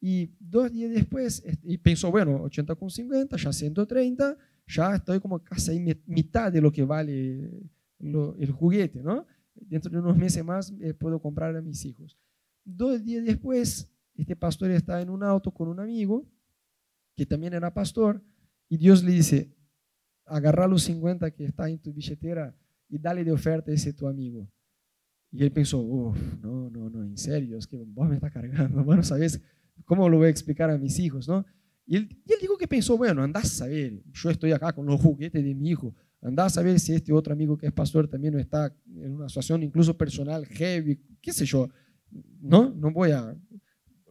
[0.00, 5.38] y dos días después, y pensó, bueno, 80 con 50, ya 130, ya estoy como
[5.42, 9.26] casi mitad de lo que vale el juguete, ¿no?
[9.54, 12.16] Dentro de unos meses más eh, puedo comprar a mis hijos.
[12.64, 16.26] Dos días después, este pastor está en un auto con un amigo,
[17.14, 18.22] que también era pastor,
[18.68, 19.54] y Dios le dice,
[20.34, 22.54] agarra los 50 que está en tu billetera
[22.88, 24.48] y dale de oferta a ese tu amigo.
[25.30, 28.84] Y él pensó, uff, no, no, no, en serio, es que vos me estás cargando.
[28.84, 29.40] Bueno, sabes,
[29.84, 31.28] ¿Cómo lo voy a explicar a mis hijos?
[31.28, 31.44] ¿no?
[31.86, 35.00] Y, él, y dijo que pensó, bueno, andás a saber, yo estoy acá con los
[35.00, 38.38] juguetes de mi hijo, andás a saber si este otro amigo que es pastor también
[38.38, 41.68] está en una situación incluso personal, heavy, qué sé yo,
[42.40, 43.36] no, no voy a,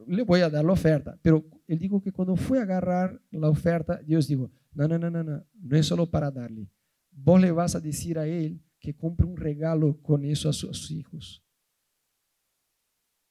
[0.08, 1.18] le voy a dar la oferta.
[1.22, 5.10] Pero él dijo que cuando fue a agarrar la oferta, Dios dijo, no, no, no,
[5.10, 6.70] no, no, no es solo para darle.
[7.12, 10.90] Vos le vas a decir a él que compre un regalo con eso a sus
[10.92, 11.44] hijos.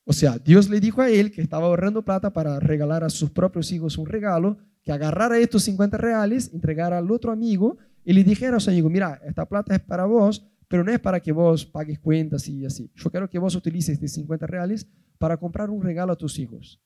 [0.05, 3.31] O sea, Dios le dijo a él que estaba ahorrando plata para regalar a sus
[3.31, 8.25] propios hijos un regalo, que agarrara estos 50 reales, entregara al otro amigo y le
[8.25, 11.33] dijera a su amigo, mira, esta plata es para vos, pero no es para que
[11.33, 12.91] vos pagues cuentas y así.
[12.95, 14.87] Yo quiero que vos utilices estos 50 reales
[15.19, 16.81] para comprar un regalo a tus hijos.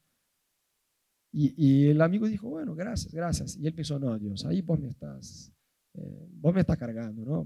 [1.37, 3.57] Y, el amigo dijo, bueno, gracias, gracias.
[3.57, 5.53] Y él pensó, no, Dios, ahí vos me estás,
[5.95, 7.45] eh, vos me estás cargando, ¿no?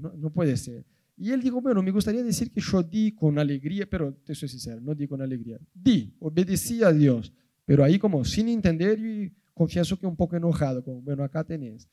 [0.00, 0.84] No, no puede ser.
[1.16, 4.48] Y él dijo, bueno, me gustaría decir que yo di con alegría, pero te soy
[4.48, 5.58] sincero, no di con alegría.
[5.72, 7.32] Di, obedecí a Dios,
[7.64, 11.88] pero ahí como sin entender y confieso que un poco enojado, como, bueno, acá tenés.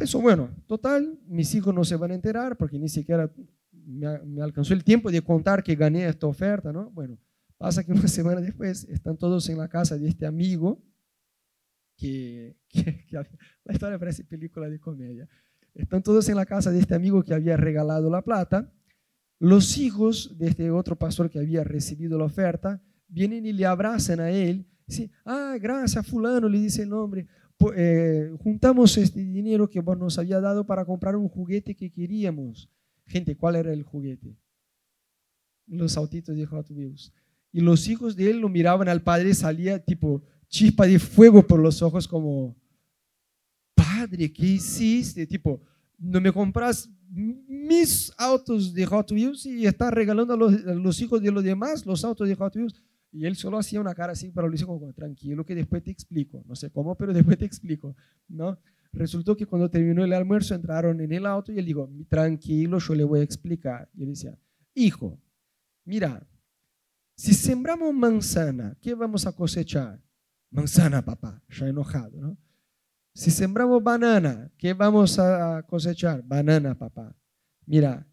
[0.00, 3.30] Eso, bueno, total, mis hijos no se van a enterar porque ni siquiera
[3.72, 6.90] me, alcanzó el tiempo de contar que gané esta oferta, ¿no?
[6.90, 7.16] Bueno,
[7.58, 10.82] pasa que una semana después están todos en la casa de este amigo
[11.96, 13.06] que, que
[13.64, 15.28] la historia parece película de comedia
[15.76, 18.72] están todos en la casa de este amigo que había regalado la plata.
[19.38, 24.20] Los hijos de este otro pastor que había recibido la oferta vienen y le abrazan
[24.20, 24.66] a él.
[24.86, 27.26] Dicen, ah, gracias fulano, le dice el nombre,
[27.76, 32.70] eh, juntamos este dinero que vos nos había dado para comprar un juguete que queríamos.
[33.04, 34.38] Gente, ¿cuál era el juguete?
[35.66, 37.12] Los autitos de Hot Wheels.
[37.56, 41.58] Y los hijos de él lo miraban al padre, salía tipo chispa de fuego por
[41.58, 42.54] los ojos como,
[43.74, 45.26] padre, ¿qué hiciste?
[45.26, 45.62] Tipo,
[45.96, 51.30] no me compras mis autos de Hot Wheels y estás regalando a los, hijos de
[51.30, 52.74] los demás los autos de Hot Wheels.
[53.10, 55.90] Y él solo hacía una cara así para los hijos, como, tranquilo que después te
[55.90, 56.44] explico.
[56.46, 57.96] No sé cómo, pero después te explico.
[58.28, 58.58] ¿no?
[58.92, 62.94] Resultó que cuando terminó el almuerzo entraron en el auto y él dijo, tranquilo, yo
[62.94, 63.88] le voy a explicar.
[63.94, 64.38] Y él decía,
[64.74, 65.18] hijo,
[65.86, 66.22] mira,
[67.16, 70.00] si sembramos manzana, ¿qué vamos a cosechar?
[70.50, 72.38] Manzana, papá, ya enojado, ¿no?
[73.14, 76.22] Si sembramos banana, ¿qué vamos a cosechar?
[76.22, 77.16] Banana, papá.
[77.64, 78.06] Mira,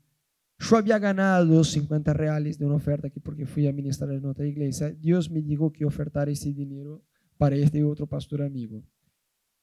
[0.57, 4.91] yo había ganado 50 reales de una oferta aquí porque fui a en otra iglesia.
[4.91, 7.03] Dios me dijo que ofertar ese dinero
[7.37, 8.81] para este otro pastor amigo.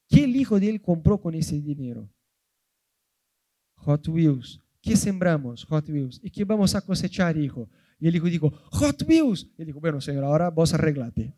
[0.07, 2.07] ¿Qué el hijo de él compró con ese dinero?
[3.77, 4.61] Hot Wheels.
[4.79, 5.65] ¿Qué sembramos?
[5.65, 6.19] Hot Wheels.
[6.21, 7.67] ¿Y qué vamos a cosechar, hijo?
[8.01, 9.47] Y el hijo dijo, Hot Wheels.
[9.57, 11.35] Y él dijo, bueno, señor, ahora vos arreglate.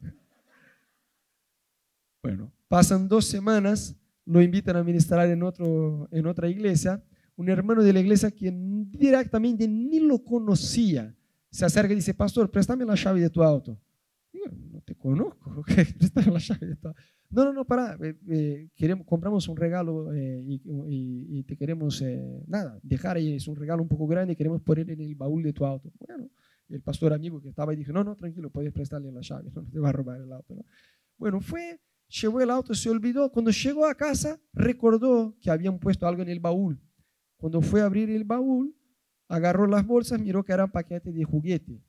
[2.23, 7.03] Bueno, pasan dos semanas, lo invitan a ministrar en, otro, en otra iglesia.
[7.35, 11.13] Un hermano de la iglesia que directamente ni lo conocía
[11.51, 13.77] se acerca y dice, pastor, préstame la llave de tu auto.
[14.71, 17.01] no te conozco, préstame la llave de tu auto.
[17.29, 22.01] No, no, no, para, eh, eh, queremos, compramos un regalo eh, y, te queremos,
[22.47, 25.43] nada, dejar ahí, es un regalo un poco grande y queremos poner en el baúl
[25.43, 25.91] de tu auto.
[25.99, 26.29] Bueno,
[26.69, 29.63] el pastor amigo que estaba ahí dijo, no, no, tranquilo, puedes prestarle la llave, no
[29.63, 30.55] te va a robar el auto.
[31.17, 33.31] Bueno, fue, llevó el auto, se olvidó.
[33.31, 36.81] Cuando llegó a casa, recordó que habían puesto algo en el baúl.
[37.37, 38.75] Cuando fue a abrir el baúl,
[39.27, 41.83] agarró las bolsas, miró que eran paquetes de juguete.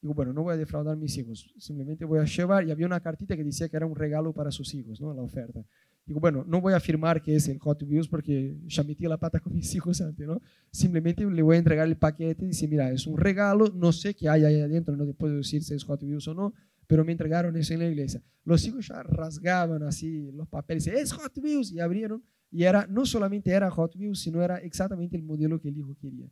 [0.00, 2.66] Digo, bueno, no voy a defraudar a mis hijos, simplemente voy a llevar.
[2.66, 5.12] Y había una cartita que decía que era un regalo para sus hijos, ¿no?
[5.12, 5.64] La oferta.
[6.06, 9.18] Digo, bueno, no voy a afirmar que es el Hot Wheels porque ya metí la
[9.18, 10.40] pata con mis hijos antes, ¿no?
[10.70, 14.14] Simplemente le voy a entregar el paquete y dice, mira, es un regalo, no sé
[14.14, 16.54] qué hay ahí adentro, no te puedo decir si es Hot Wheels o no,
[16.86, 18.22] pero me entregaron eso en la iglesia.
[18.44, 23.04] Los hijos ya rasgaban así los papeles, es Hot Wheels, y abrieron, y era, no
[23.04, 26.30] solamente era Hot Wheels, sino era exactamente el modelo que el hijo quería.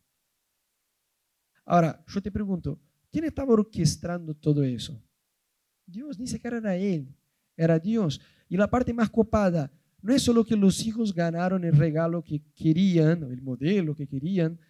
[1.66, 2.80] Ahora, yo te pregunto,
[3.16, 5.02] ¿quién estaba orquestando todo eso?
[5.86, 7.16] Dios, ni siquiera era él,
[7.56, 8.20] era Dios.
[8.46, 12.42] Y la parte más copada, no es solo que los hijos ganaron el regalo que
[12.54, 14.60] querían, el modelo que querían,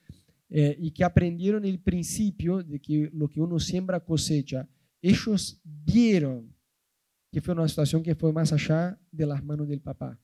[0.49, 4.69] eh, y que aprendieron el principio de que lo que uno siembra cosecha.
[5.03, 6.55] Ellos vieron
[7.33, 10.21] que fue una situación que fue más allá de las manos del papá.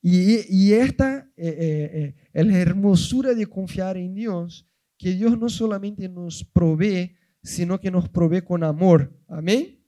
[0.00, 4.64] Y, esta eh, es la hermosura de confiar en Dios,
[4.96, 7.16] que Dios no solamente nos provee,
[7.48, 9.10] sino que nos provee con amor.
[9.26, 9.78] Amén.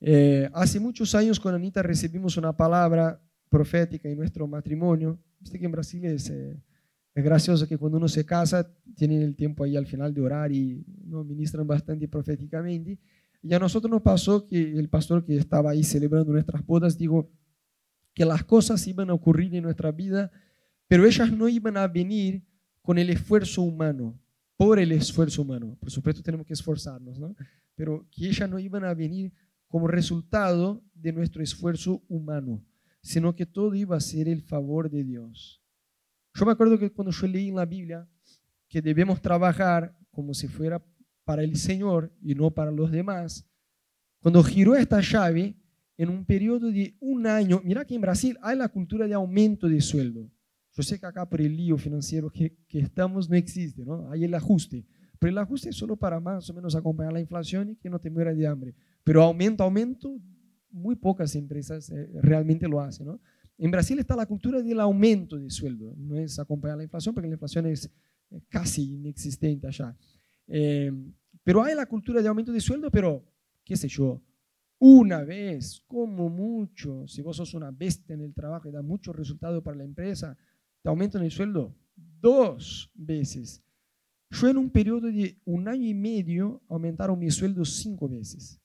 [0.00, 5.18] Eh, hace muchos años con Anita recibimos una palabra profética en nuestro matrimonio.
[5.40, 6.62] Viste que en Brasil es, eh,
[7.14, 10.52] es, gracioso que cuando uno se casa tienen el tiempo ahí al final de orar
[10.52, 12.98] y nos ministran bastante proféticamente.
[13.42, 17.30] Y a nosotros nos pasó que el pastor que estaba ahí celebrando nuestras bodas dijo
[18.12, 20.30] que las cosas iban a ocurrir en nuestra vida,
[20.86, 22.44] pero ellas no iban a venir
[22.82, 24.18] con el esfuerzo humano,
[24.56, 25.76] por el esfuerzo humano.
[25.78, 27.34] Por supuesto tenemos que esforzarnos, ¿no?
[27.74, 29.32] Pero que ellas no iban a venir
[29.68, 32.64] como resultado de nuestro esfuerzo humano,
[33.02, 35.62] sino que todo iba a ser el favor de Dios.
[36.34, 38.08] Yo me acuerdo que cuando yo leí en la Biblia
[38.68, 40.84] que debemos trabajar como si fuera
[41.24, 43.46] para el Señor y no para los demás,
[44.20, 45.56] cuando giró esta llave,
[45.96, 49.68] en un periodo de un año, mira que en Brasil hay la cultura de aumento
[49.68, 50.30] de sueldo.
[50.76, 54.10] Yo sé que acá por el lío financiero que, que estamos no existe, ¿no?
[54.10, 54.84] Hay el ajuste.
[55.18, 57.98] Pero el ajuste es solo para más o menos acompañar la inflación y que no
[57.98, 58.74] te muera de hambre.
[59.02, 60.20] Pero aumento, aumento,
[60.70, 63.06] muy pocas empresas eh, realmente lo hacen.
[63.06, 63.20] ¿no?
[63.56, 67.28] En Brasil está la cultura del aumento de sueldo, no es acompañar la inflación, porque
[67.28, 67.90] la inflación es
[68.30, 69.96] eh, casi inexistente allá.
[70.46, 70.92] Eh,
[71.42, 73.24] pero hay la cultura de aumento de sueldo, pero,
[73.64, 74.22] qué sé yo,
[74.78, 79.12] una vez, como mucho, si vos sos una bestia en el trabajo y da mucho
[79.12, 80.36] resultado para la empresa,
[80.86, 83.60] te aumentan el sueldo dos veces.
[84.30, 88.60] Yo en un periodo de un año y medio aumentaron mi sueldo cinco veces.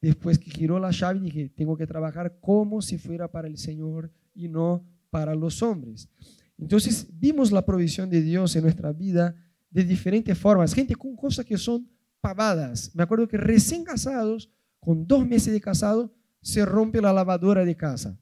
[0.00, 4.10] Después que giró la llave dije, tengo que trabajar como si fuera para el Señor
[4.32, 6.08] y no para los hombres.
[6.56, 9.36] Entonces vimos la provisión de Dios en nuestra vida
[9.68, 10.72] de diferentes formas.
[10.72, 11.86] Gente con cosas que son
[12.22, 12.90] pavadas.
[12.94, 14.50] Me acuerdo que recién casados,
[14.80, 18.18] con dos meses de casado, se rompe la lavadora de casa.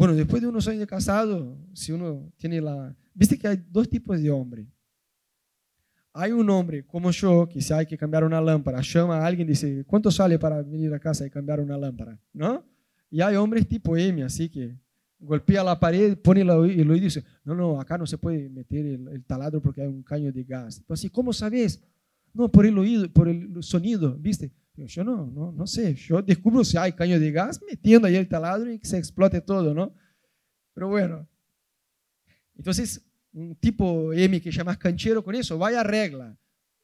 [0.00, 2.96] Bueno, después de unos años de casado, si uno tiene la...
[3.12, 4.66] Viste que hay dos tipos de hombre.
[6.14, 9.46] hay un hombre como yo que si hay que cambiar una lámpara, llama a alguien
[9.46, 12.18] y dice, ¿cuánto sale para venir a casa y cambiar una lámpara?
[12.32, 12.64] ¿No?
[13.10, 14.74] Y hay hombres tipo M, así que
[15.18, 18.86] golpea la pared, pone el oído y dice, no, no, acá no se puede meter
[18.86, 20.78] el, taladro porque hay un caño de gas.
[20.78, 21.78] Entonces, ¿cómo sabes?
[22.32, 24.50] No, por el oído, por el sonido, ¿viste?
[24.86, 28.28] Yo no, no, no sé, yo descubro si hay caño de gas metiendo ahí el
[28.28, 29.94] taladro y que se explote todo, ¿no?
[30.74, 31.28] Pero bueno,
[32.56, 36.36] entonces un tipo M que llama canchero con eso, vaya regla.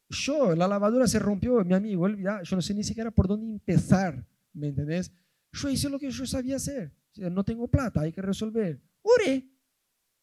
[0.09, 4.24] Yo, la lavadora se rompió, mi amigo, yo no sé ni siquiera por dónde empezar,
[4.52, 5.12] ¿me entendés?
[5.52, 6.92] Yo hice lo que yo sabía hacer.
[7.16, 8.80] No tengo plata, hay que resolver.
[9.02, 9.48] Oré.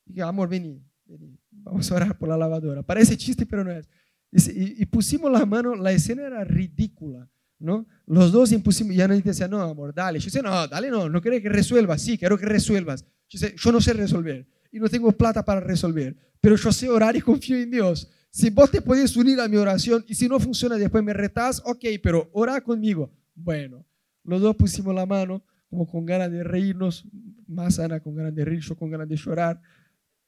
[0.05, 2.83] Dije, amor, vení, vení, vamos a orar por la lavadora.
[2.83, 3.87] Parece chiste, pero no es.
[4.35, 7.85] Y, pusimos las manos, la escena era ridícula, ¿no?
[8.05, 10.19] Los dos impusimos, ya nos decía, no, amor, dale.
[10.19, 12.01] Yo decía, no, dale, no, no quiero que resuelvas.
[12.01, 13.05] Sí, quiero que resuelvas.
[13.29, 17.15] Yo, yo no sé resolver y no tengo plata para resolver, pero yo sé orar
[17.15, 18.09] y confío en Dios.
[18.31, 21.61] Si vos te podés unir a mi oración y si no funciona después me retás,
[21.63, 23.13] ok, pero ora conmigo.
[23.35, 23.85] Bueno,
[24.23, 27.05] los dos pusimos la mano como con ganas de reírnos,
[27.47, 29.61] más Ana con ganas de reír, yo con ganas de llorar.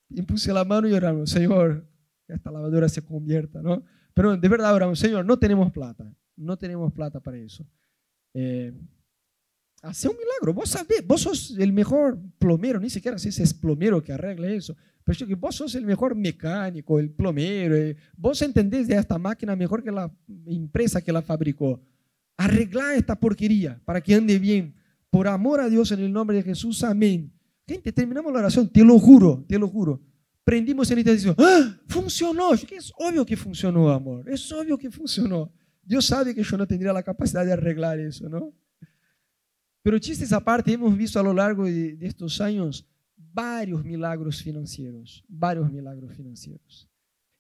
[0.10, 1.88] Y puse la mano y oramos, Señor,
[2.28, 3.84] que esta lavadora se convierta, ¿no?
[4.14, 7.66] Pero de verdad oramos, Señor, no tenemos plata, no tenemos plata para eso.
[8.34, 8.74] Eh,
[9.82, 14.02] hace un milagro, vos sabés, vos sos el mejor plomero, ni siquiera si es plomero
[14.02, 18.88] que arregle eso, pero que vos sos el mejor mecánico, el plomero, eh, vos entendés
[18.88, 20.12] de esta máquina mejor que la
[20.48, 21.80] empresa que la fabricó.
[22.38, 24.76] Arregla esta porquería para que ande bien.
[25.10, 27.32] Por amor a Dios, en el nombre de Jesús, amén.
[27.66, 30.02] Gente, terminamos la oración, te lo juro, te lo juro.
[30.44, 31.76] Prendimos el y ¡Ah!
[31.88, 32.54] funcionó.
[32.54, 34.30] Es obvio que funcionó, amor.
[34.30, 35.52] Es obvio que funcionó.
[35.86, 38.54] Dios sabe que yo no tendría la capacidad de arreglar eso, ¿no?
[39.84, 45.72] Pero chistes aparte, hemos visto a lo largo de, estos años varios milagros financieros, varios
[45.72, 46.90] milagros financieros.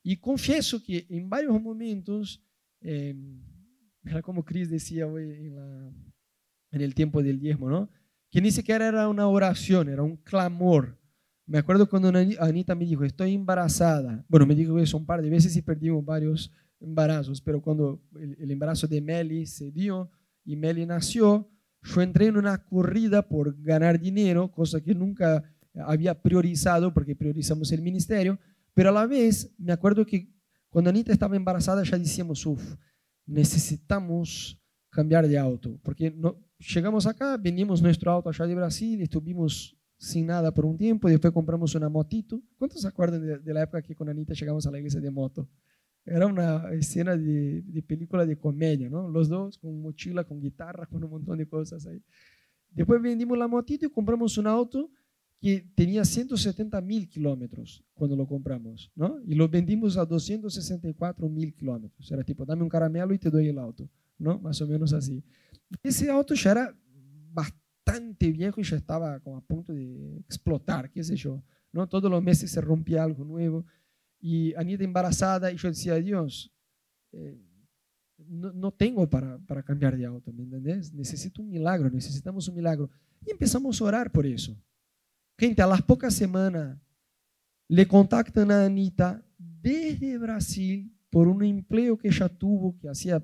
[0.03, 2.43] Y confieso que en varios momentos,
[2.81, 3.15] eh,
[4.21, 5.91] como Cris decía hoy en la,
[6.69, 7.89] en el tiempo del diezmo, ¿no?
[8.29, 10.99] Que ni siquiera era una oración, era un clamor.
[11.47, 14.23] Me acuerdo cuando Anita me dijo, estoy embarazada.
[14.27, 16.51] Bueno, me dijo eso un par de veces y perdimos varios
[16.85, 20.09] embarazos, pero cuando el, embarazo de Meli se dio
[20.43, 21.49] y Meli nació,
[21.81, 25.43] yo entré en una corrida por ganar dinero, cosa que nunca
[25.73, 28.39] había priorizado porque priorizamos el ministerio,
[28.73, 30.33] pero a la vez me acuerdo que
[30.69, 32.75] cuando Anita estaba embarazada ya decíamos, uff,
[33.25, 39.77] necesitamos cambiar de auto, porque no, llegamos acá, vendimos nuestro auto allá de Brasil, estuvimos
[39.97, 42.41] sin nada por un tiempo, después compramos una motito.
[42.57, 45.49] ¿Cuántos se acuerdan de, la época que con Anita llegamos a la iglesia de moto?
[46.05, 49.09] Era una escena de, de, película de comedia, ¿no?
[49.09, 52.01] Los dos con mochila, con guitarra, con un montón de cosas ahí.
[52.69, 54.91] Después vendimos la motito y compramos un auto
[55.41, 59.19] que tenía 170 mil kilómetros cuando lo compramos, ¿no?
[59.25, 62.11] Y lo vendimos a 264 mil kilómetros.
[62.11, 64.39] Era tipo, dame un caramelo y te doy el auto, ¿no?
[64.39, 65.23] Más o menos así.
[65.83, 66.77] Ese auto ya era
[67.31, 71.43] bastante viejo y ya estaba como a punto de explotar, qué sé yo.
[71.75, 71.87] ¿no?
[71.87, 73.65] Todos los meses se rompía algo nuevo.
[74.27, 76.51] Y Anita embarazada y yo decía, Dios,
[77.11, 77.39] eh,
[78.17, 80.91] no, no, tengo para, para cambiar de auto, ¿me entendés?
[80.91, 82.89] Necesito un milagro, necesitamos un milagro.
[83.23, 84.59] Y empezamos a orar por eso.
[85.37, 86.75] Gente, a las pocas semanas
[87.67, 93.23] le contactan a Anita desde Brasil por un empleo que ella tuvo, que hacía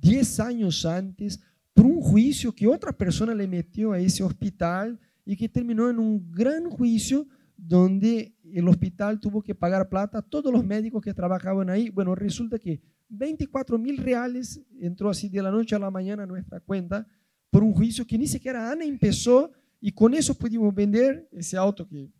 [0.00, 1.38] 10 años antes,
[1.74, 5.98] por un juicio que otra persona le metió a ese hospital y que terminó en
[5.98, 7.28] un gran juicio
[7.62, 11.90] donde el hospital tuvo que pagar plata a todos los médicos que trabajaban ahí.
[11.90, 16.26] Bueno, resulta que 24 mil reales entró así de la noche a la mañana a
[16.26, 17.06] nuestra cuenta
[17.50, 21.86] por un juicio que ni siquiera Ana empezó y con eso pudimos vender ese auto
[21.86, 22.10] que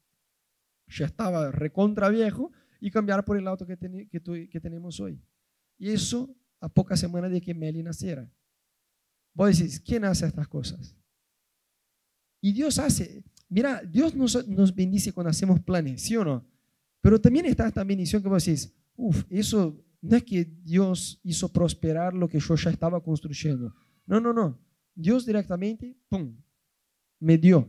[0.88, 2.50] ya estaba recontra viejo
[2.80, 5.22] y cambiar por el auto que, que, tenemos hoy.
[5.78, 8.30] Y eso a pocas semanas de que Meli naciera.
[9.32, 10.96] Vos decís, ¿quién hace estas cosas?
[12.40, 16.46] Y Dios hace, mira, Dios nos, bendice cuando hacemos planes, ¿sí o no?
[17.02, 21.52] Pero también está esta bendición que vos decís, uff, eso no es que Dios hizo
[21.52, 23.74] prosperar lo que yo ya estaba construyendo.
[24.06, 24.58] No, no, no.
[24.94, 26.34] Dios directamente, ¡pum!,
[27.18, 27.68] me dio.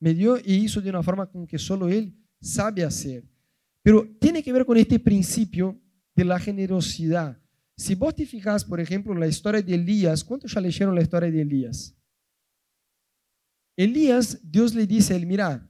[0.00, 3.24] Me dio y hizo de una forma con que solo Él sabe hacer.
[3.82, 5.80] Pero tiene que ver con este principio
[6.14, 7.40] de la generosidad.
[7.76, 11.30] Si vos te fijas, por ejemplo, la historia de Elías, ¿cuántos ya leyeron la historia
[11.30, 11.97] de Elías?
[13.78, 15.64] Elías, Dios le dice a él, mira,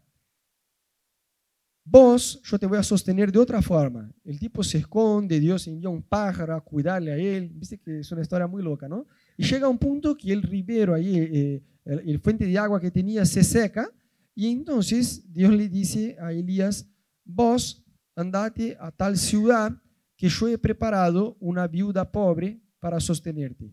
[1.85, 4.11] vos, yo te voy a sostener de otra forma.
[4.25, 7.51] El tipo se esconde, Dios envía un pájaro a cuidarle a él.
[7.53, 9.07] Viste que es una historia muy loca, ¿no?
[9.37, 12.91] Y llega un punto que el ribero ahí, eh, el, el, fuente de agua que
[12.91, 13.91] tenía se seca,
[14.35, 16.89] y entonces Dios le dice a Elías,
[17.27, 17.85] vos
[18.17, 19.71] andate a tal ciudad
[20.17, 23.71] que yo he preparado una viuda pobre para sostenerte.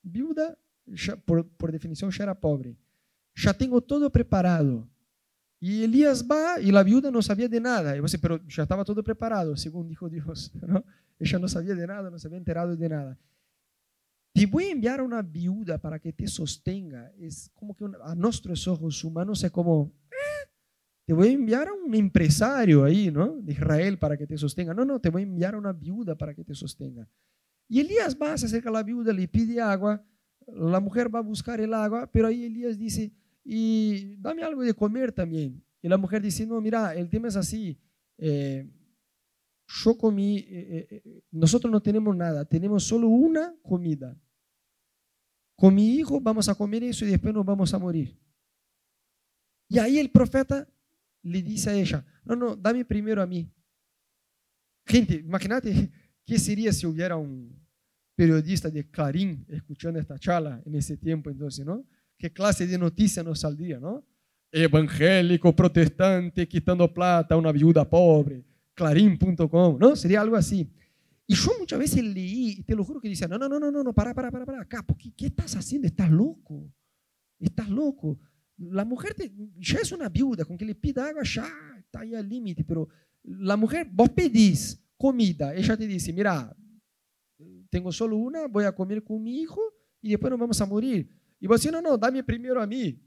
[0.00, 0.56] Viuda,
[1.24, 2.78] por, por definición, ya era pobre.
[3.34, 4.88] Ya tengo todo preparado.
[5.60, 7.96] Y Elías va y la viuda no sabía de nada.
[7.96, 10.50] Y dice, pero ya estaba todo preparado, según dijo Dios.
[10.66, 10.84] ¿no?
[11.20, 13.18] Ella no sabía de nada, no se había enterado de nada.
[14.34, 17.12] Te voy a enviar a una viuda para que te sostenga.
[17.16, 20.50] Es como que a nuestros ojos humanos es como, eh,
[21.06, 23.36] te voy a enviar a un empresario ahí, ¿no?
[23.36, 24.74] De Israel para que te sostenga.
[24.74, 27.06] No, no, te voy a enviar a una viuda para que te sostenga.
[27.68, 30.04] Y Elías va, se acerca a la viuda, le pide agua.
[30.48, 33.12] La mujer va a buscar el agua, pero ahí Elías dice,
[33.44, 35.64] y dame algo de comer también.
[35.80, 37.78] Y la mujer dice, no, mira, el tema es así.
[38.18, 38.70] Eh,
[39.66, 44.16] yo comí, eh, eh, nosotros no tenemos nada, tenemos solo una comida.
[45.56, 48.18] Con mi hijo vamos a comer eso y después nos vamos a morir.
[49.68, 50.68] Y ahí el profeta
[51.22, 53.50] le dice a ella, no, no, dame primero a mí.
[54.84, 55.90] Gente, imagínate
[56.26, 57.60] qué sería si hubiera un
[58.14, 61.84] periodista de Clarín escuchando esta charla en ese tiempo entonces, ¿no?
[62.22, 64.06] ¿Qué clase de noticia nos saldría, no?
[64.52, 68.44] Evangélico, protestante, quitando plata a una viuda pobre,
[68.74, 69.96] clarín.com, ¿no?
[69.96, 70.70] Sería algo así.
[71.26, 73.82] Y yo muchas veces leí, y te lo juro que decía, no, no, no, no,
[73.82, 75.88] no, para, para, para, para, acá, ¿qué, ¿qué estás haciendo?
[75.88, 76.72] Estás loco,
[77.40, 78.20] estás loco.
[78.56, 79.16] La mujer
[79.58, 82.88] ya es una viuda, con que le pida agua ya está ahí al límite, pero
[83.24, 86.56] la mujer, vos pedís comida, ella te dice, mira,
[87.68, 89.60] tengo solo una, voy a comer con mi hijo
[90.00, 91.21] y después nos vamos a morir.
[91.42, 93.04] Y vos decís, no, no, dame primero a mí.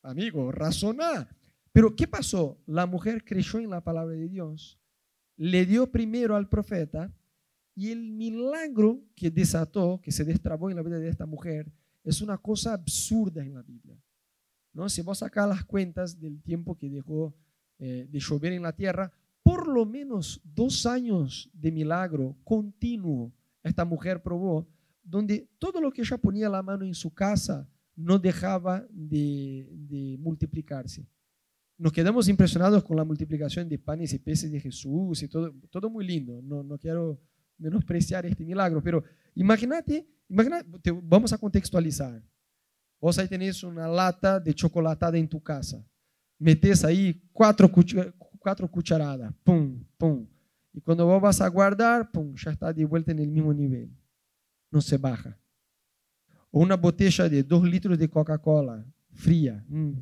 [0.00, 1.28] Amigo, razonar.
[1.70, 2.58] Pero ¿qué pasó?
[2.64, 4.80] La mujer creyó en la palabra de Dios,
[5.36, 7.12] le dio primero al profeta
[7.74, 11.70] y el milagro que desató, que se destrabó en la vida de esta mujer,
[12.02, 14.02] es una cosa absurda en la Biblia.
[14.72, 14.88] ¿no?
[14.88, 17.36] Si vos sacás las cuentas del tiempo que dejó
[17.78, 23.84] eh, de llover en la tierra, por lo menos dos años de milagro continuo esta
[23.84, 24.66] mujer probó,
[25.06, 31.06] donde todo lo que ella ponía la mano en su casa no dejaba de, multiplicarse.
[31.78, 36.06] Nos quedamos impresionados con la multiplicación de panes y peces de Jesús y todo, muy
[36.06, 36.40] lindo.
[36.42, 37.20] No, no quiero
[37.58, 39.04] menospreciar este milagro, pero
[39.34, 42.22] imagínate, imagínate, vamos a contextualizar.
[43.00, 45.84] Vos ahí tenés una lata de chocolatada en tu casa.
[46.38, 47.70] Metes ahí cuatro,
[48.38, 50.26] cuatro cucharadas, pum, pum.
[50.72, 53.90] Y cuando vos vas a guardar, pum, ya está de vuelta en el mismo nivel.
[54.70, 55.38] No se baja.
[56.50, 59.64] O una botella de dos litros de Coca-Cola fría.
[59.68, 59.92] Mm.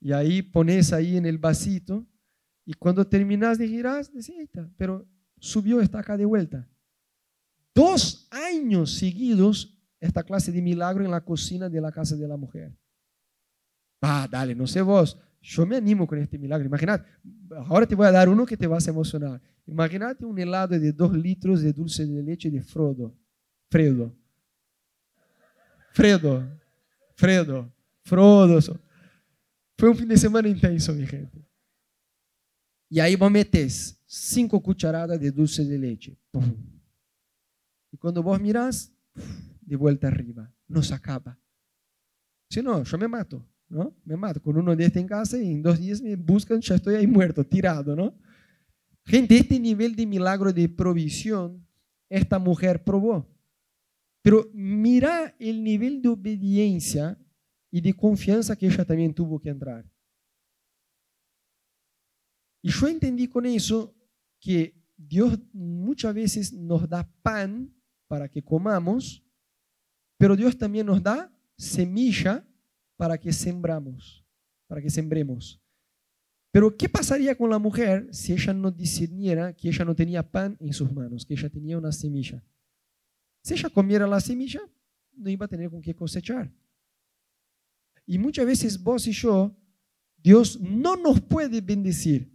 [0.00, 2.06] Y ahí pones ahí en el vasito
[2.64, 4.36] y cuando terminas de girar, dices,
[4.76, 5.08] pero
[5.38, 6.68] subió, está acá de vuelta.
[7.74, 12.36] Dos años seguidos esta clase de milagro en la cocina de la casa de la
[12.36, 12.76] mujer.
[14.02, 16.66] Ah, dale, no sé vos, yo me animo con este milagro.
[16.66, 17.08] Imagínate,
[17.66, 19.40] ahora te voy a dar uno que te vas a emocionar.
[19.66, 23.16] Imagínate un helado de dos litros de dulce de leche de Frodo.
[23.70, 24.14] Fredo.
[25.92, 26.48] Fredo.
[27.14, 27.72] Fredo.
[28.04, 28.60] Frodo.
[29.76, 31.46] Fue un fin de semana intenso, mi gente.
[32.88, 36.18] Y ahí vos metes cinco cucharadas de dulce de leche.
[37.92, 38.92] Y cuando vos mirás,
[39.60, 40.50] de vuelta arriba.
[40.66, 41.38] No se acaba.
[42.50, 43.94] Si no, yo me mato, ¿no?
[44.04, 46.76] Me mato con uno de este en casa y en dos días me buscan, ya
[46.76, 48.14] estoy ahí muerto, tirado, ¿no?
[49.04, 51.66] Gente, este nivel de milagro de provisión,
[52.08, 53.26] esta mujer probó.
[54.28, 57.18] Pero mira el nivel de obediencia
[57.70, 59.90] y de confianza que ella también tuvo que entrar.
[62.60, 63.96] Y yo entendí con eso
[64.38, 67.74] que Dios muchas veces nos da pan
[68.06, 69.24] para que comamos,
[70.18, 72.46] pero Dios también nos da semilla
[72.98, 74.26] para que sembramos,
[74.66, 75.58] para que sembremos.
[76.52, 80.54] Pero ¿qué pasaría con la mujer si ella no discerniera que ella no tenía pan
[80.60, 82.44] en sus manos, que ella tenía una semilla?
[83.42, 84.60] Si ella comiera la semilla,
[85.16, 86.52] no iba a tener con qué cosechar.
[88.06, 89.54] Y muchas veces vos y yo,
[90.16, 92.34] Dios no nos puede bendecir,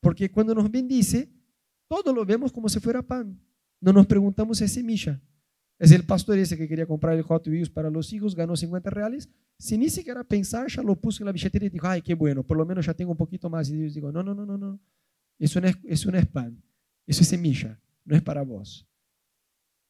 [0.00, 1.28] porque cuando nos bendice,
[1.88, 3.38] todo lo vemos como si fuera pan.
[3.80, 5.20] No nos preguntamos si es semilla.
[5.78, 8.90] Es el pastor ese que quería comprar el Hot Wheels para los hijos, ganó 50
[8.90, 12.14] reales, sin ni siquiera pensar, ya lo puso en la billetera y dijo, ay, qué
[12.14, 13.70] bueno, por lo menos ya tengo un poquito más.
[13.70, 14.78] Y Dios dijo, no, no, no, no, no,
[15.38, 16.62] eso no es, eso no es pan,
[17.06, 18.86] eso es semilla, no es para vos.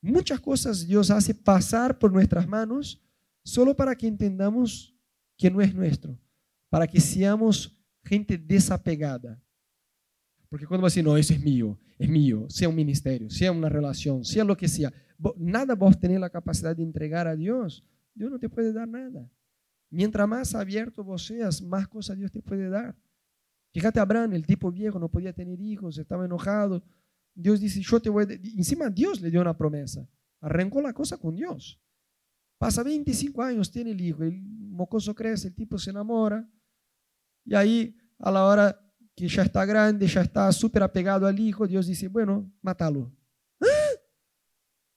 [0.03, 3.01] Muchas cosas Dios hace pasar por nuestras manos
[3.43, 4.95] solo para que entendamos
[5.37, 6.19] que no es nuestro,
[6.69, 9.43] para que seamos gente desapegada.
[10.49, 13.53] Porque cuando vas a decir, no, eso es mío, es mío, sea un ministerio, sea
[13.53, 14.93] una relación, sea lo que sea,
[15.37, 17.85] nada vos tenés la capacidad de entregar a Dios,
[18.15, 19.31] Dios no te puede dar nada.
[19.91, 22.97] Mientras más abierto vos seas, más cosas Dios te puede dar.
[23.73, 26.83] Fíjate, Abraham, el tipo viejo, no podía tener hijos, estaba enojado.
[27.35, 28.27] Dios dice, yo te voy.
[28.57, 30.07] Encima Dios le dio una promesa.
[30.41, 31.81] Arrancó la cosa con Dios.
[32.59, 36.47] Pasa 25 años, tiene el hijo, el mocoso crece, el tipo se enamora.
[37.45, 41.67] Y ahí, a la hora que ya está grande, ya está súper apegado al hijo,
[41.67, 43.13] Dios dice, bueno, mátalo.
[43.61, 43.67] ¿Ah?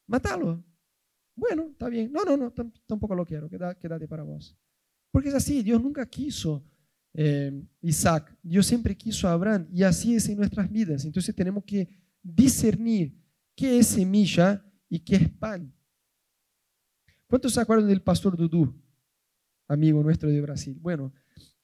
[0.07, 0.63] Mátalo.
[1.35, 2.11] Bueno, está bien.
[2.11, 2.53] No, no, no,
[2.85, 4.57] tampoco lo quiero, quédate para vos.
[5.11, 6.63] Porque es así, Dios nunca quiso
[7.13, 11.05] eh, Isaac, Dios siempre quiso a Abraham y así es en nuestras vidas.
[11.05, 11.87] Entonces tenemos que
[12.23, 13.13] discernir
[13.55, 15.71] qué es semilla y qué es pan.
[17.27, 18.73] ¿Cuántos se acuerdan del pastor Dudú,
[19.67, 20.77] amigo nuestro de Brasil?
[20.79, 21.13] Bueno,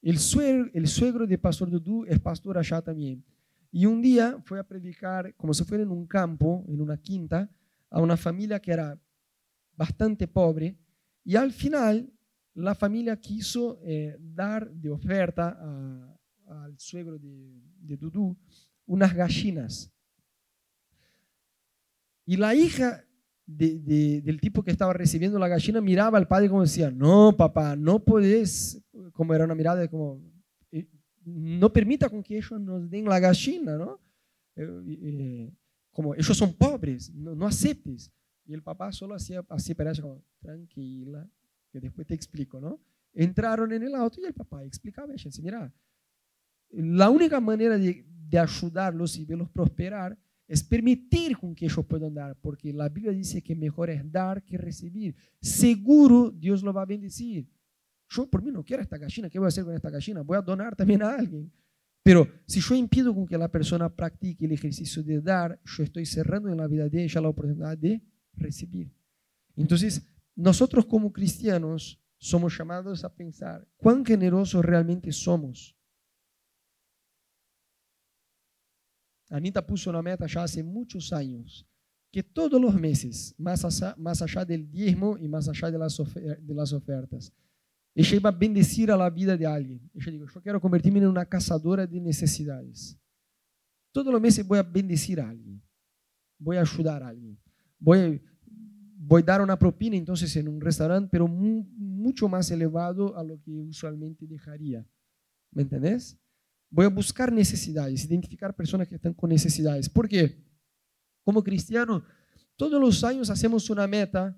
[0.02, 3.24] el suegro, el suegro de pastor Dudú es pastor allá también.
[3.72, 7.50] Y un día fue a predicar, como si fuera en un campo, en una quinta,
[7.90, 9.00] a una familia que era
[9.76, 10.78] bastante pobre.
[11.24, 12.12] Y al final
[12.56, 15.60] la familia quiso eh, dar de oferta
[16.48, 18.36] al suegro de, de Dudú
[18.88, 19.92] unas gallinas.
[22.30, 23.04] Y la hija
[23.48, 28.06] del tipo que estaba recibiendo la gallina miraba al padre como decía, no, papá, no
[28.06, 28.80] puedes,
[29.14, 30.22] como era una mirada de como,
[30.72, 30.88] eh,
[31.26, 34.00] no permita con que ellos nos den la gallina, ¿no?
[34.56, 35.52] Eh,
[35.90, 38.12] como ellos son pobres, no, no, aceptes.
[38.46, 41.28] Y el papá solo hacía así para ella como, tranquila,
[41.72, 42.80] que después te explico, ¿no?
[43.12, 45.74] Entraron en el auto y el papá explicaba, ella decía, mira,
[46.70, 50.16] la única manera de, de ayudarlos y verlos prosperar
[50.50, 54.44] es permitir con que ellos puedan dar, porque la Biblia dice que mejor es dar
[54.44, 55.16] que recibir.
[55.40, 57.48] Seguro Dios lo va a bendecir.
[58.10, 60.24] Yo por mí no quiero esta gallina, ¿qué voy a hacer con esta gallina?
[60.24, 61.52] Voy a donar también a alguien.
[62.02, 66.08] Pero si yo impido con que la persona practique el ejercicio de dar, yo estoy
[66.08, 68.02] cerrando en la vida de ella la oportunidad de
[68.34, 68.92] recibir.
[69.56, 70.02] Entonces,
[70.36, 75.76] nosotros como cristianos somos llamados a pensar cuán generosos realmente somos.
[79.30, 79.66] Anita
[80.28, 81.66] ya hace muchos años,
[82.12, 86.74] que todos los meses, más allá, del diezmo y más allá de las, de las
[86.74, 87.32] ofertas,
[87.94, 89.80] ella iba a bendecir a la vida de alguien.
[89.94, 92.98] Ella dijo, yo quiero convertirme en una cazadora de necesidades.
[93.92, 95.62] Todos los meses voy a bendecir a alguien,
[96.38, 97.38] voy a ayudar a alguien,
[97.80, 98.22] voy,
[98.98, 103.42] voy a dar una propina entonces en un restaurante, pero mucho más elevado a lo
[103.42, 104.86] que usualmente dejaría.
[105.52, 106.18] ¿Me entendés?
[106.70, 109.90] Voy a buscar necesidades, identificar personas que están con necesidades.
[109.90, 110.44] Porque
[111.24, 112.04] como cristiano,
[112.56, 114.38] todos los años hacemos una meta,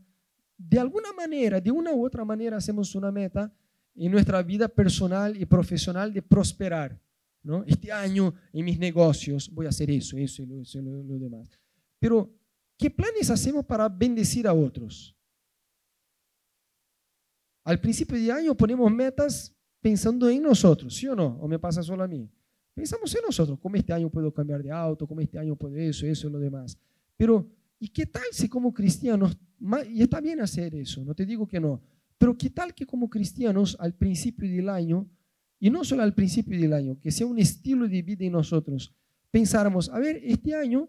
[0.57, 3.53] de alguna manera, de una u otra manera hacemos una meta
[3.95, 6.99] en nuestra vida personal y profesional de prosperar.
[7.65, 11.49] Este año en mis negocios voy a hacer eso, eso y lo, lo, lo demás.
[11.99, 12.31] Pero
[12.81, 15.15] ¿Qué planes hacemos para bendecir a otros?
[17.63, 21.37] Al principio de año ponemos metas pensando en nosotros, ¿sí o no?
[21.41, 22.29] ¿O me pasa solo a mí?
[22.73, 26.05] Pensamos en nosotros, cómo este año puedo cambiar de auto, cómo este año puedo eso,
[26.05, 26.77] eso y lo demás.
[27.17, 27.45] Pero,
[27.79, 29.37] ¿y qué tal si como cristianos,
[29.89, 31.81] y está bien hacer eso, no te digo que no,
[32.17, 35.09] pero qué tal que como cristianos al principio del año,
[35.59, 38.93] y no solo al principio del año, que sea un estilo de vida en nosotros,
[39.29, 40.87] pensáramos, a ver, este año,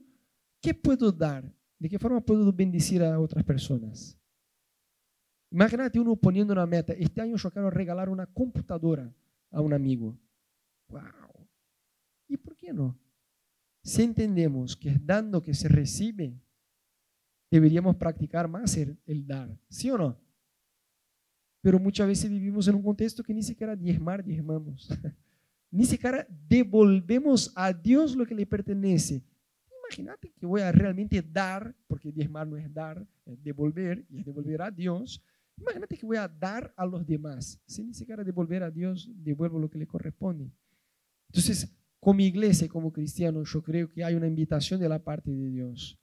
[0.61, 1.53] ¿qué puedo dar?
[1.79, 4.17] ¿De qué forma puedo bendecir a otras personas?
[5.53, 6.95] Imagínate uno poniendo una meta.
[6.95, 9.13] Este año yo quiero regalar una computadora
[9.51, 10.19] a un amigo.
[10.89, 11.47] ¡Wow!
[12.27, 12.99] ¿Y por qué no?
[13.83, 16.41] Si entendemos que es dando que se recibe,
[17.51, 19.55] deberíamos practicar más el, dar.
[19.69, 20.19] ¿Sí o no?
[21.61, 24.89] Pero muchas veces vivimos en un contexto que ni siquiera diezmar, diezmamos.
[25.71, 29.23] ni siquiera devolvemos a Dios lo que le pertenece
[29.93, 34.25] imagínate que voy a realmente dar, porque diezmar no es dar, es devolver, y es
[34.25, 35.23] devolver a Dios.
[35.63, 37.61] Imagínate que voy a dar a los demás.
[37.67, 40.51] Si ni siquiera devolver a Dios, devuelvo lo que le corresponde.
[41.29, 45.49] Entonces, como iglesia, como cristianos, yo creo que hay una invitación de la parte de
[45.49, 45.99] Dios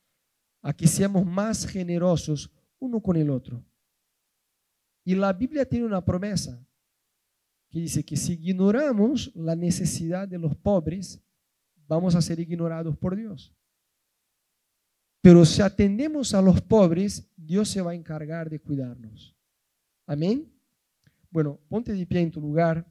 [0.62, 3.64] a que seamos más generosos uno con el otro.
[5.04, 6.66] Y la Biblia tiene una promesa
[7.70, 11.22] que dice que si ignoramos la necesidad de los pobres,
[11.86, 13.54] vamos a ser ignorados por Dios.
[15.22, 19.36] Pero si atendemos a los pobres, Dios se va a encargar de cuidarnos.
[20.10, 20.52] Amén.
[21.30, 22.86] Bueno, ponte de pie en tu lugar.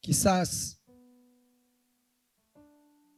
[0.00, 0.81] Quizás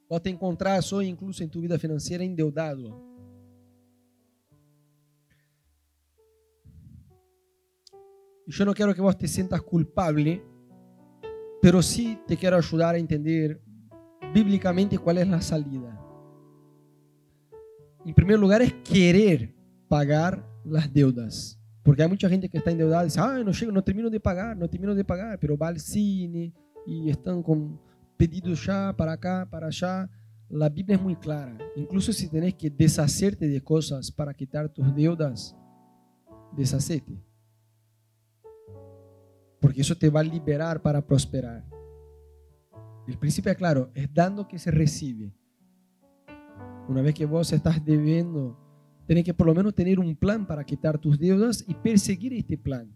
[0.09, 3.03] o te encontrás hoy incluso en tu vida financiera endeudado.
[8.47, 10.43] Y yo no quiero que vos te sientas culpable,
[11.63, 13.63] pero sí te quiero ayudar a entender
[14.35, 16.01] bíblicamente cuál es la salida.
[18.05, 19.55] En primer lugar es querer
[19.89, 21.59] pagar las deudas.
[21.83, 24.21] Porque hay mucha gente que está endeudada y dice, ah, no, llego, no termino de
[24.21, 26.53] pagar, no termino de pagar, pero va al cine
[26.87, 27.81] y están con
[28.17, 30.11] pedidos ya para acá, para allá.
[30.49, 31.57] La Biblia es muy clara.
[31.77, 35.57] Incluso si tenés que deshacerte de cosas para quitar tus deudas,
[36.57, 37.21] deshacete.
[39.61, 41.65] Porque eso te va a liberar para prosperar.
[43.07, 45.35] El principio es claro, es dando que se recibe.
[46.89, 48.65] Una vez que vos estás debiendo
[49.07, 52.57] Tienes que por lo menos tener un plan para quitar tus deudas y perseguir este
[52.57, 52.91] plan.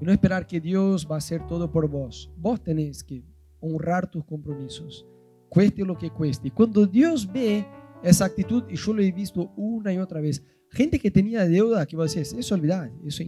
[0.00, 2.32] Y no esperar que Dios va a hacer todo por vos.
[2.36, 3.22] Vos tenés que
[3.60, 5.06] honrar tus compromisos,
[5.48, 6.50] cueste lo que cueste.
[6.50, 7.66] Cuando Dios ve
[8.02, 11.86] esa actitud, y yo lo he visto una y otra vez, gente que tenía deuda,
[11.86, 13.24] que va a decir, eso olvidar, eso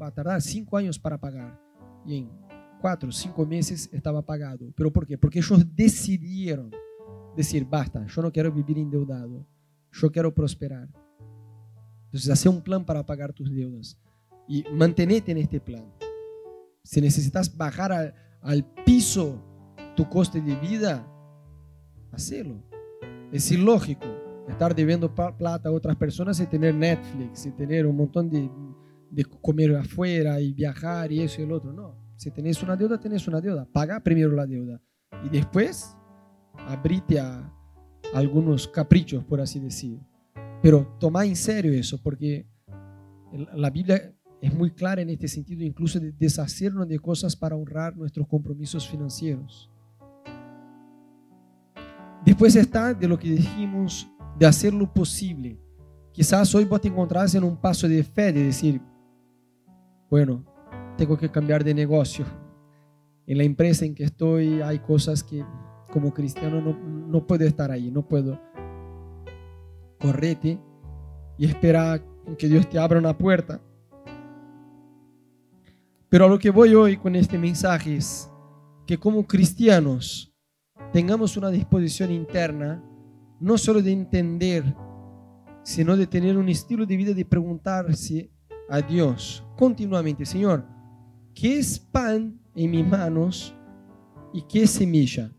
[0.00, 1.60] va a tardar cinco años para pagar.
[2.04, 2.30] Y en
[2.80, 4.72] cuatro, cinco meses estaba pagado.
[4.76, 5.16] ¿Pero por qué?
[5.16, 6.70] Porque ellos decidieron
[7.36, 9.46] decir, basta, yo no quiero vivir endeudado
[9.94, 10.88] yo quiero prosperar.
[12.06, 13.96] Entonces, hace un plan para pagar tus deudas
[14.48, 15.84] y mantenete en este plan.
[16.82, 18.14] Si necesitas bajar al,
[18.44, 19.42] al piso
[19.96, 21.04] tu coste de vida,
[22.12, 22.62] hacelo.
[23.32, 24.06] Es ilógico
[24.48, 28.48] estar debiendo plata a otras personas y tener Netflix y tener un montón de,
[29.10, 31.72] de comer afuera y viajar y eso y el otro.
[31.72, 33.66] No, si tenés una deuda, tenés una deuda.
[33.72, 34.80] Paga primero la deuda
[35.24, 35.96] y después
[36.68, 37.50] abrite a,
[38.12, 40.00] algunos caprichos, por así decir.
[40.62, 42.46] Pero toma en serio eso, porque
[43.54, 44.13] la Biblia
[44.44, 48.86] es muy clara en este sentido, incluso de deshacernos de cosas para honrar nuestros compromisos
[48.86, 49.70] financieros.
[52.24, 54.06] Después está de lo que dijimos,
[54.38, 55.58] de hacer lo posible.
[56.12, 58.82] Quizás hoy vos te encontrás en un paso de fe, de decir,
[60.10, 60.44] bueno,
[60.98, 62.26] tengo que cambiar de negocio.
[63.26, 65.42] En la empresa en que estoy hay cosas que
[65.90, 68.38] como cristiano no, no puedo estar ahí, no puedo
[69.98, 70.60] correte
[71.38, 72.02] y esperar
[72.36, 73.62] que Dios te abra una puerta.
[76.14, 78.30] Pero a lo que voy hoy con este mensaje es
[78.86, 80.32] que como cristianos
[80.92, 82.80] tengamos una disposición interna,
[83.40, 84.76] no solo de entender,
[85.64, 88.30] sino de tener un estilo de vida de preguntarse
[88.70, 90.64] a Dios continuamente, Señor,
[91.34, 93.52] ¿qué es pan en mis manos
[94.32, 95.32] y qué es semilla?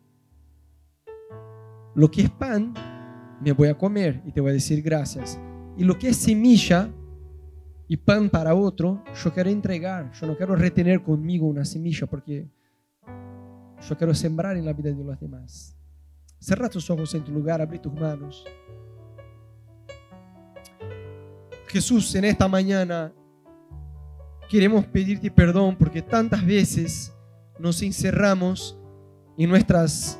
[1.93, 2.73] Lo que es pan,
[3.39, 5.39] me voy a comer y te voy a decir gracias.
[5.77, 6.93] Y lo que es semilla
[7.87, 10.11] y pan para otro, yo quiero entregar.
[10.13, 12.49] Yo no quiero retener conmigo una semilla porque
[13.87, 15.77] yo quiero sembrar en la vida de los demás.
[16.39, 18.45] Cerra tus ojos en tu lugar, abre tus manos.
[21.67, 23.13] Jesús, en esta mañana
[24.49, 27.13] queremos pedirte perdón porque tantas veces
[27.59, 28.77] nos encerramos
[29.37, 30.19] en nuestras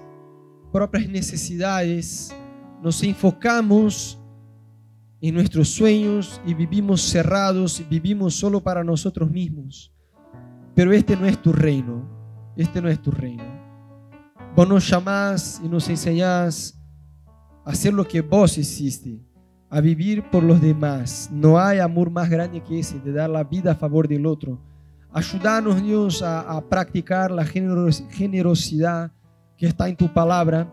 [0.72, 2.36] propias necesidades,
[2.82, 4.20] nos enfocamos
[5.30, 9.92] en nuestros sueños y vivimos cerrados, vivimos solo para nosotros mismos.
[10.74, 12.08] Pero este no es tu reino,
[12.56, 13.44] este no es tu reino.
[14.56, 16.78] Vos nos llamás y nos enseñás
[17.64, 19.20] a hacer lo que vos hiciste,
[19.70, 21.30] a vivir por los demás.
[21.32, 24.60] No hay amor más grande que ese, de dar la vida a favor del otro.
[25.12, 29.12] Ayudanos, Dios, a, a practicar la generosidad
[29.58, 30.72] que está en tu palabra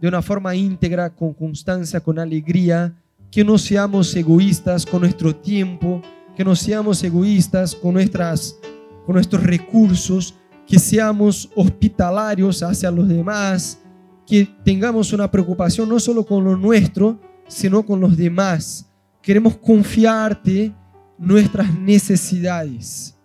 [0.00, 2.94] de una forma íntegra, con constancia, con alegría,
[3.34, 6.00] que no seamos egoístas con nuestro tiempo,
[6.36, 8.56] que no seamos egoístas con, nuestras,
[9.04, 13.80] con nuestros recursos, que seamos hospitalarios hacia los demás,
[14.24, 17.18] que tengamos una preocupación no solo con lo nuestro,
[17.48, 18.88] sino con los demás.
[19.20, 20.72] Queremos confiarte
[21.18, 23.18] nuestras necesidades.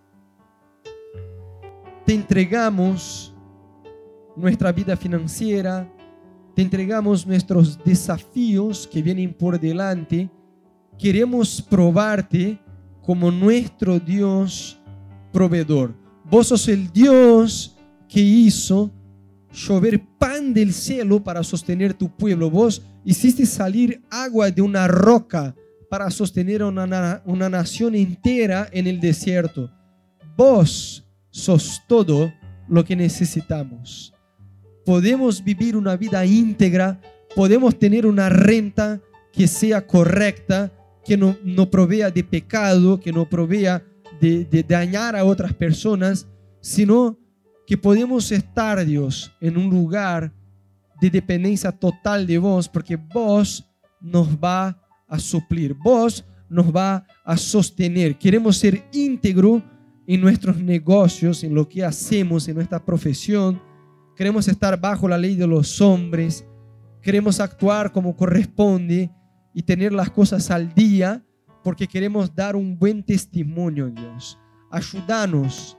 [2.04, 3.32] Te entregamos
[4.34, 5.88] nuestra vida financiera,
[6.60, 10.30] entregamos nuestros desafíos que vienen por delante.
[10.98, 12.58] Queremos probarte
[13.02, 14.78] como nuestro Dios
[15.32, 15.94] proveedor.
[16.24, 17.76] Vos sos el Dios
[18.08, 18.90] que hizo
[19.52, 22.50] llover pan del cielo para sostener tu pueblo.
[22.50, 25.54] Vos hiciste salir agua de una roca
[25.88, 29.70] para sostener una, una nación entera en el desierto.
[30.36, 32.32] Vos sos todo
[32.68, 34.14] lo que necesitamos
[34.90, 37.00] podemos vivir una vida íntegra,
[37.36, 39.00] podemos tener una renta
[39.32, 40.72] que sea correcta,
[41.04, 43.84] que no, no provea de pecado, que no provea
[44.20, 46.26] de, de dañar a otras personas,
[46.60, 47.16] sino
[47.68, 50.32] que podemos estar, Dios, en un lugar
[51.00, 53.64] de dependencia total de vos, porque vos
[54.00, 54.76] nos va
[55.06, 55.72] a suplir.
[55.72, 58.18] Vos nos va a sostener.
[58.18, 59.62] Queremos ser íntegro
[60.04, 63.69] en nuestros negocios, en lo que hacemos, en nuestra profesión.
[64.20, 66.44] Queremos estar bajo la ley de los hombres.
[67.00, 69.10] Queremos actuar como corresponde
[69.54, 71.24] y tener las cosas al día
[71.64, 74.38] porque queremos dar un buen testimonio, Dios.
[74.70, 75.78] Ayúdanos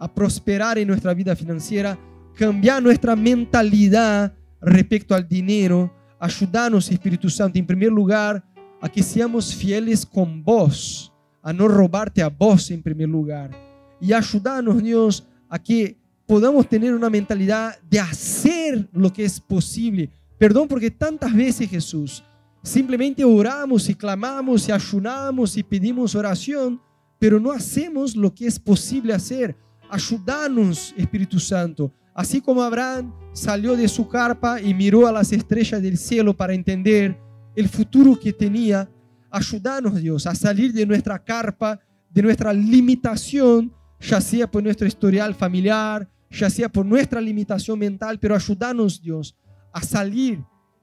[0.00, 1.96] a prosperar en nuestra vida financiera,
[2.34, 5.94] cambiar nuestra mentalidad respecto al dinero.
[6.18, 8.44] Ayúdanos, Espíritu Santo, en primer lugar,
[8.82, 13.52] a que seamos fieles con vos, a no robarte a vos en primer lugar.
[14.00, 15.96] Y ayúdanos, Dios, a que
[16.26, 20.10] podamos tener una mentalidad de hacer lo que es posible.
[20.38, 22.22] Perdón porque tantas veces, Jesús,
[22.62, 26.80] simplemente oramos y clamamos y ayunamos y pedimos oración,
[27.18, 29.56] pero no hacemos lo que es posible hacer.
[29.88, 31.92] Ayúdanos, Espíritu Santo.
[32.12, 36.54] Así como Abraham salió de su carpa y miró a las estrellas del cielo para
[36.54, 37.18] entender
[37.54, 38.90] el futuro que tenía,
[39.30, 41.78] ayúdanos, Dios, a salir de nuestra carpa,
[42.10, 48.18] de nuestra limitación, ya sea por nuestro historial familiar, ya sea por nuestra limitación mental,
[48.18, 49.36] pero ayúdanos, Dios,
[49.72, 50.42] a salir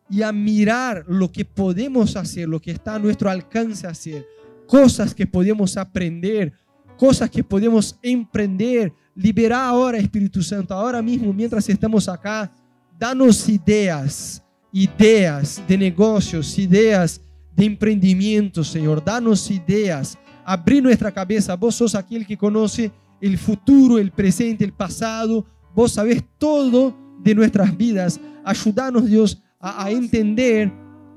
[0.09, 4.25] y a mirar lo que podemos hacer, lo que está a nuestro alcance hacer,
[4.67, 6.53] cosas que podemos aprender,
[6.97, 8.93] cosas que podemos emprender.
[9.15, 12.51] Liberar ahora, Espíritu Santo, ahora mismo, mientras estamos acá,
[12.97, 17.21] danos ideas, ideas de negocios, ideas
[17.55, 19.03] de emprendimiento, Señor.
[19.03, 21.55] Danos ideas, abrir nuestra cabeza.
[21.55, 22.91] Vos sos aquel que conoce
[23.23, 25.45] el futuro, el presente, el pasado.
[25.73, 26.93] Vos sabés todo
[27.23, 28.19] de nuestras vidas.
[28.43, 30.71] Ayúdanos, Dios, a, a entender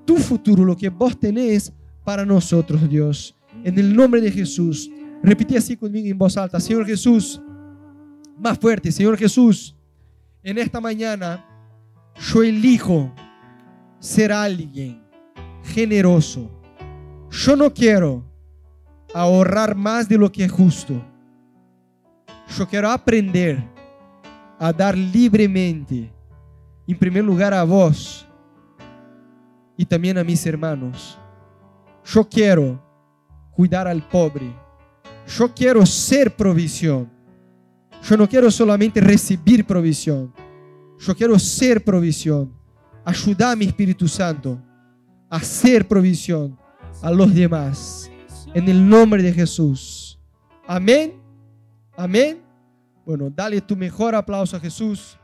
[0.04, 1.72] tu futuro, lo que vos tenés
[2.04, 3.34] para nosotros, Dios.
[3.64, 4.88] En el nombre de Jesús.
[5.20, 6.60] Repite así conmigo en voz alta.
[6.60, 7.40] Señor Jesús,
[8.38, 9.74] más fuerte, Señor Jesús,
[10.44, 11.44] en esta mañana
[12.30, 13.12] yo elijo
[13.98, 15.02] ser alguien
[15.64, 16.48] generoso.
[17.32, 18.24] Yo no quiero
[19.12, 21.04] ahorrar más de lo que es justo.
[22.48, 23.62] Yo quiero aprender
[24.58, 26.12] a dar libremente,
[26.86, 28.26] en primer lugar a vos
[29.76, 31.18] y también a mis hermanos.
[32.04, 32.80] Yo quiero
[33.50, 34.52] cuidar al pobre.
[35.26, 37.10] Yo quiero ser provisión.
[38.02, 40.32] Yo no quiero solamente recibir provisión.
[40.98, 42.52] Yo quiero ser provisión.
[43.04, 44.60] Ayuda mi Espíritu Santo
[45.28, 46.56] a hacer provisión
[47.02, 48.10] a los demás.
[48.54, 50.18] En el nombre de Jesús.
[50.66, 51.25] Amén.
[51.96, 52.42] Amén.
[53.04, 55.18] Bueno, dale tu mejor aplauso a Jesús.